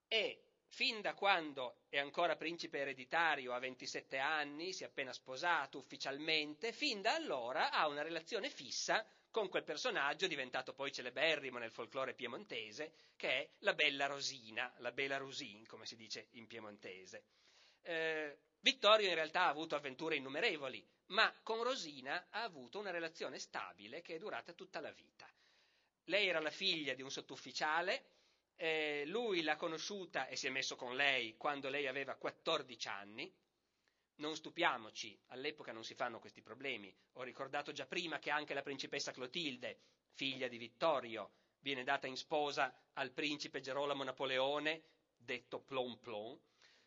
[0.07, 5.77] E fin da quando è ancora principe ereditario, a 27 anni, si è appena sposato
[5.77, 11.71] ufficialmente, fin da allora ha una relazione fissa con quel personaggio diventato poi celeberrimo nel
[11.71, 17.25] folklore piemontese, che è la bella Rosina, la bella Rosin, come si dice in piemontese.
[17.81, 23.37] Eh, Vittorio in realtà ha avuto avventure innumerevoli, ma con Rosina ha avuto una relazione
[23.37, 25.31] stabile che è durata tutta la vita.
[26.05, 28.05] Lei era la figlia di un sottufficiale,
[28.55, 33.31] eh, lui l'ha conosciuta e si è messo con lei quando lei aveva 14 anni.
[34.15, 36.91] Non stupiamoci, all'epoca non si fanno questi problemi.
[37.13, 39.77] Ho ricordato già prima che anche la principessa Clotilde,
[40.15, 44.81] figlia di Vittorio, viene data in sposa al principe Gerolamo Napoleone,
[45.15, 46.39] detto Plon Plon,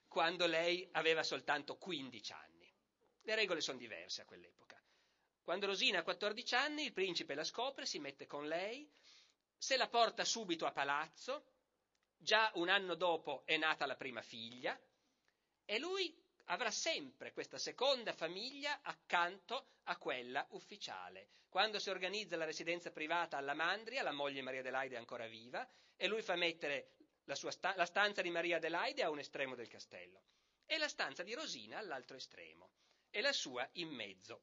[0.09, 2.75] quando lei aveva soltanto 15 anni.
[3.23, 4.83] Le regole sono diverse a quell'epoca.
[5.43, 8.91] Quando Rosina ha 14 anni, il principe la scopre, si mette con lei,
[9.57, 11.53] se la porta subito a palazzo,
[12.17, 14.79] già un anno dopo è nata la prima figlia,
[15.65, 16.15] e lui
[16.47, 21.29] avrà sempre questa seconda famiglia accanto a quella ufficiale.
[21.49, 25.67] Quando si organizza la residenza privata alla Mandria, la moglie Maria Adelaide è ancora viva
[25.97, 26.93] e lui fa mettere
[27.29, 30.23] la, sta- la stanza di Maria Adelaide a un estremo del castello
[30.65, 32.71] e la stanza di Rosina all'altro estremo
[33.11, 34.43] e la sua in mezzo.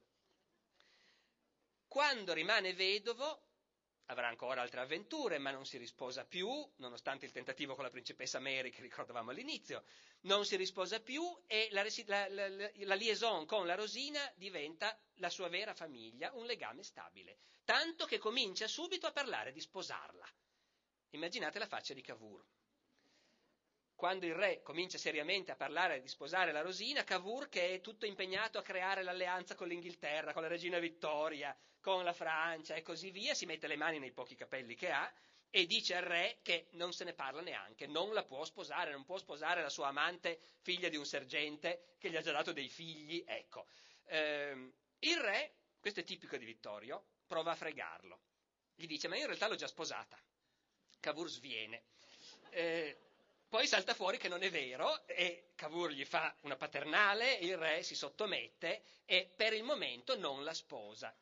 [1.88, 3.42] Quando rimane vedovo,
[4.08, 8.40] avrà ancora altre avventure, ma non si risposa più, nonostante il tentativo con la principessa
[8.40, 9.84] Mary che ricordavamo all'inizio,
[10.22, 15.30] non si risposa più e la, la, la, la, liaison con la Rosina diventa la
[15.30, 20.28] sua vera famiglia, un legame stabile, tanto che comincia subito a parlare di sposarla.
[21.12, 22.46] Immaginate la faccia di Cavour.
[23.96, 28.06] Quando il re comincia seriamente a parlare di sposare la Rosina, Cavour, che è tutto
[28.06, 33.10] impegnato a creare l'alleanza con l'Inghilterra, con la regina Vittoria, con la Francia e così
[33.10, 35.12] via, si mette le mani nei pochi capelli che ha
[35.50, 39.06] e dice al re che non se ne parla neanche, non la può sposare, non
[39.06, 42.68] può sposare la sua amante, figlia di un sergente che gli ha già dato dei
[42.68, 43.24] figli.
[43.26, 43.68] Ecco,
[44.08, 48.20] eh, il re, questo è tipico di Vittorio, prova a fregarlo.
[48.76, 50.22] Gli dice, ma io in realtà l'ho già sposata.
[51.00, 51.84] Cavour sviene.
[52.50, 52.98] Eh,
[53.56, 57.84] poi salta fuori che non è vero e Cavour gli fa una paternale, il re
[57.84, 61.16] si sottomette e per il momento non la sposa.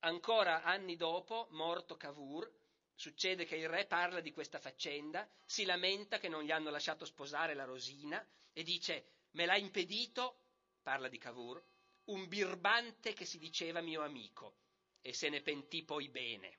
[0.00, 2.52] Ancora anni dopo, morto Cavour,
[2.96, 7.04] succede che il re parla di questa faccenda, si lamenta che non gli hanno lasciato
[7.04, 10.46] sposare la Rosina e dice me l'ha impedito,
[10.82, 11.64] parla di Cavour,
[12.06, 14.56] un birbante che si diceva mio amico
[15.00, 16.58] e se ne pentì poi bene.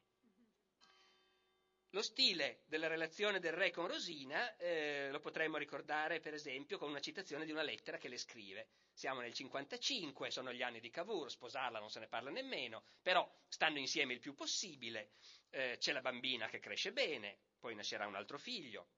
[1.93, 6.89] Lo stile della relazione del re con Rosina eh, lo potremmo ricordare per esempio con
[6.89, 8.67] una citazione di una lettera che le scrive.
[8.93, 13.27] Siamo nel 55, sono gli anni di Cavour, sposarla non se ne parla nemmeno, però
[13.47, 15.13] stanno insieme il più possibile,
[15.49, 18.89] eh, c'è la bambina che cresce bene, poi nascerà un altro figlio.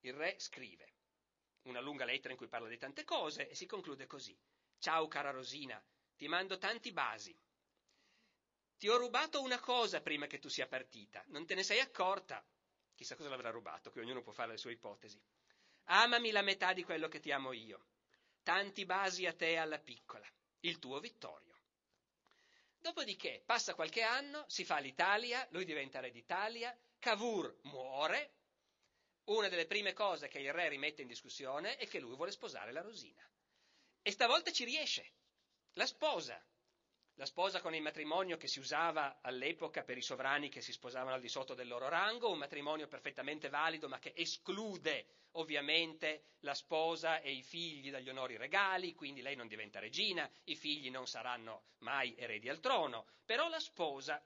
[0.00, 0.94] Il re scrive
[1.62, 4.36] una lunga lettera in cui parla di tante cose e si conclude così.
[4.78, 5.80] Ciao cara Rosina,
[6.16, 7.38] ti mando tanti basi,
[8.80, 12.42] ti ho rubato una cosa prima che tu sia partita, non te ne sei accorta.
[12.94, 15.22] Chissà cosa l'avrà rubato, qui ognuno può fare le sue ipotesi.
[15.84, 17.88] Amami la metà di quello che ti amo io.
[18.42, 20.26] Tanti basi a te alla piccola.
[20.60, 21.58] Il tuo Vittorio.
[22.78, 28.32] Dopodiché passa qualche anno, si fa l'Italia, lui diventa re d'Italia, Cavour muore.
[29.24, 32.72] Una delle prime cose che il re rimette in discussione è che lui vuole sposare
[32.72, 33.28] la Rosina.
[34.00, 35.12] E stavolta ci riesce.
[35.74, 36.42] La sposa,
[37.14, 41.14] la sposa con il matrimonio che si usava all'epoca per i sovrani che si sposavano
[41.14, 46.54] al di sotto del loro rango, un matrimonio perfettamente valido ma che esclude ovviamente la
[46.54, 51.06] sposa e i figli dagli onori regali, quindi lei non diventa regina, i figli non
[51.06, 54.22] saranno mai eredi al trono, però la sposa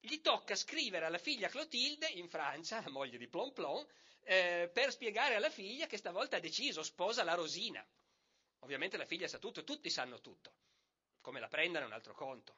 [0.00, 3.86] gli tocca scrivere alla figlia Clotilde in Francia, la moglie di Plon Plon,
[4.24, 7.86] eh, per spiegare alla figlia che stavolta ha deciso, sposa la Rosina.
[8.60, 10.52] Ovviamente la figlia sa tutto, tutti sanno tutto.
[11.24, 12.54] Come la prendano è un altro conto.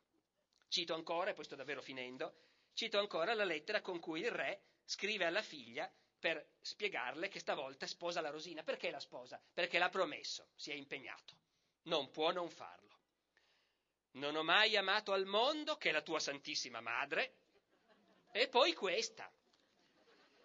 [0.66, 2.34] Cito ancora, e poi sto davvero finendo,
[2.72, 5.88] cito ancora la lettera con cui il re scrive alla figlia
[6.18, 8.64] per spiegarle che stavolta sposa la Rosina.
[8.64, 9.40] Perché la sposa?
[9.54, 11.36] Perché l'ha promesso, si è impegnato.
[11.82, 12.98] Non può non farlo.
[14.14, 17.36] Non ho mai amato al mondo che la tua Santissima Madre,
[18.32, 19.30] e poi questa.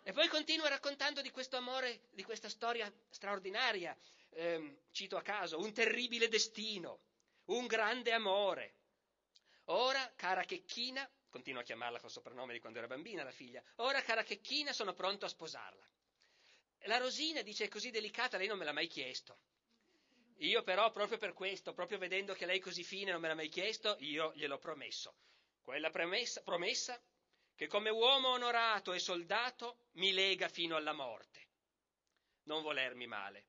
[0.04, 3.98] E poi continua raccontando di questo amore, di questa storia straordinaria.
[4.30, 7.00] Eh, cito a caso, un terribile destino,
[7.52, 8.76] un grande amore.
[9.66, 14.02] Ora, cara Checchina, continua a chiamarla col soprannome di quando era bambina la figlia, ora,
[14.02, 15.90] cara Checchina, sono pronto a sposarla.
[16.86, 19.38] La Rosina dice è così delicata, lei non me l'ha mai chiesto.
[20.38, 23.50] Io però, proprio per questo, proprio vedendo che lei così fine non me l'ha mai
[23.50, 25.16] chiesto, io gliel'ho promesso.
[25.62, 27.00] Quella promessa, promessa
[27.54, 31.50] che come uomo onorato e soldato mi lega fino alla morte.
[32.44, 33.46] Non volermi male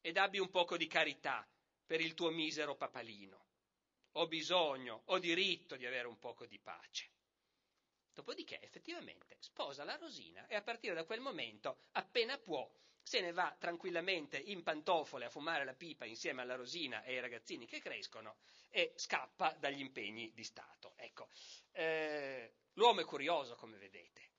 [0.00, 1.46] ed abbi un poco di carità
[1.92, 3.48] per il tuo misero papalino.
[4.12, 7.10] Ho bisogno, ho diritto di avere un poco di pace.
[8.14, 12.66] Dopodiché, effettivamente, sposa la Rosina e a partire da quel momento, appena può,
[13.02, 17.20] se ne va tranquillamente in pantofole a fumare la pipa insieme alla Rosina e ai
[17.20, 18.38] ragazzini che crescono
[18.70, 20.94] e scappa dagli impegni di Stato.
[20.96, 21.28] Ecco,
[21.72, 24.30] eh, l'uomo è curioso, come vedete.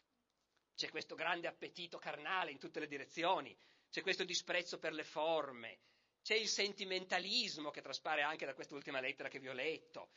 [0.75, 3.55] C'è questo grande appetito carnale in tutte le direzioni,
[3.91, 5.81] c'è questo disprezzo per le forme,
[6.23, 10.09] c'è il sentimentalismo che traspare anche da quest'ultima lettera che vi ho letto,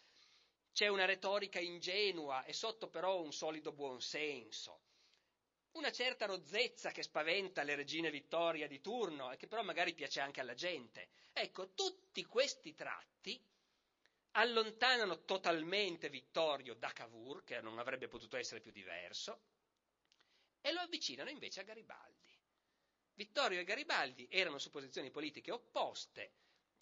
[0.72, 4.80] c'è una retorica ingenua e sotto però un solido buonsenso,
[5.72, 10.20] una certa rozzezza che spaventa le regine Vittoria di turno e che però magari piace
[10.20, 11.08] anche alla gente.
[11.32, 13.42] Ecco, tutti questi tratti
[14.32, 19.40] allontanano totalmente Vittorio da Cavour, che non avrebbe potuto essere più diverso,
[20.60, 22.35] e lo avvicinano invece a Garibaldi.
[23.16, 26.32] Vittorio e Garibaldi erano su posizioni politiche opposte.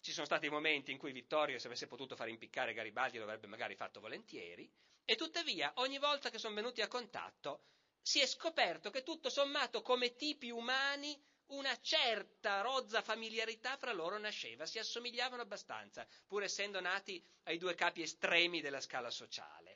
[0.01, 3.47] Ci sono stati momenti in cui Vittorio, se avesse potuto fare impiccare Garibaldi, lo avrebbe
[3.47, 4.69] magari fatto volentieri,
[5.05, 7.61] e tuttavia ogni volta che sono venuti a contatto
[8.01, 11.17] si è scoperto che tutto sommato come tipi umani
[11.47, 17.75] una certa rozza familiarità fra loro nasceva, si assomigliavano abbastanza, pur essendo nati ai due
[17.75, 19.74] capi estremi della scala sociale.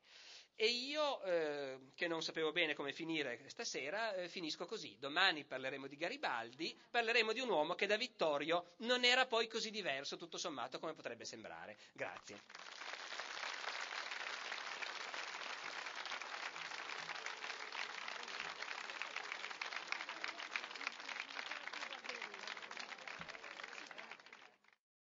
[0.62, 4.98] E io, eh, che non sapevo bene come finire stasera, eh, finisco così.
[5.00, 9.72] Domani parleremo di Garibaldi, parleremo di un uomo che da Vittorio non era poi così
[9.72, 11.78] diverso, tutto sommato, come potrebbe sembrare.
[11.94, 12.42] Grazie.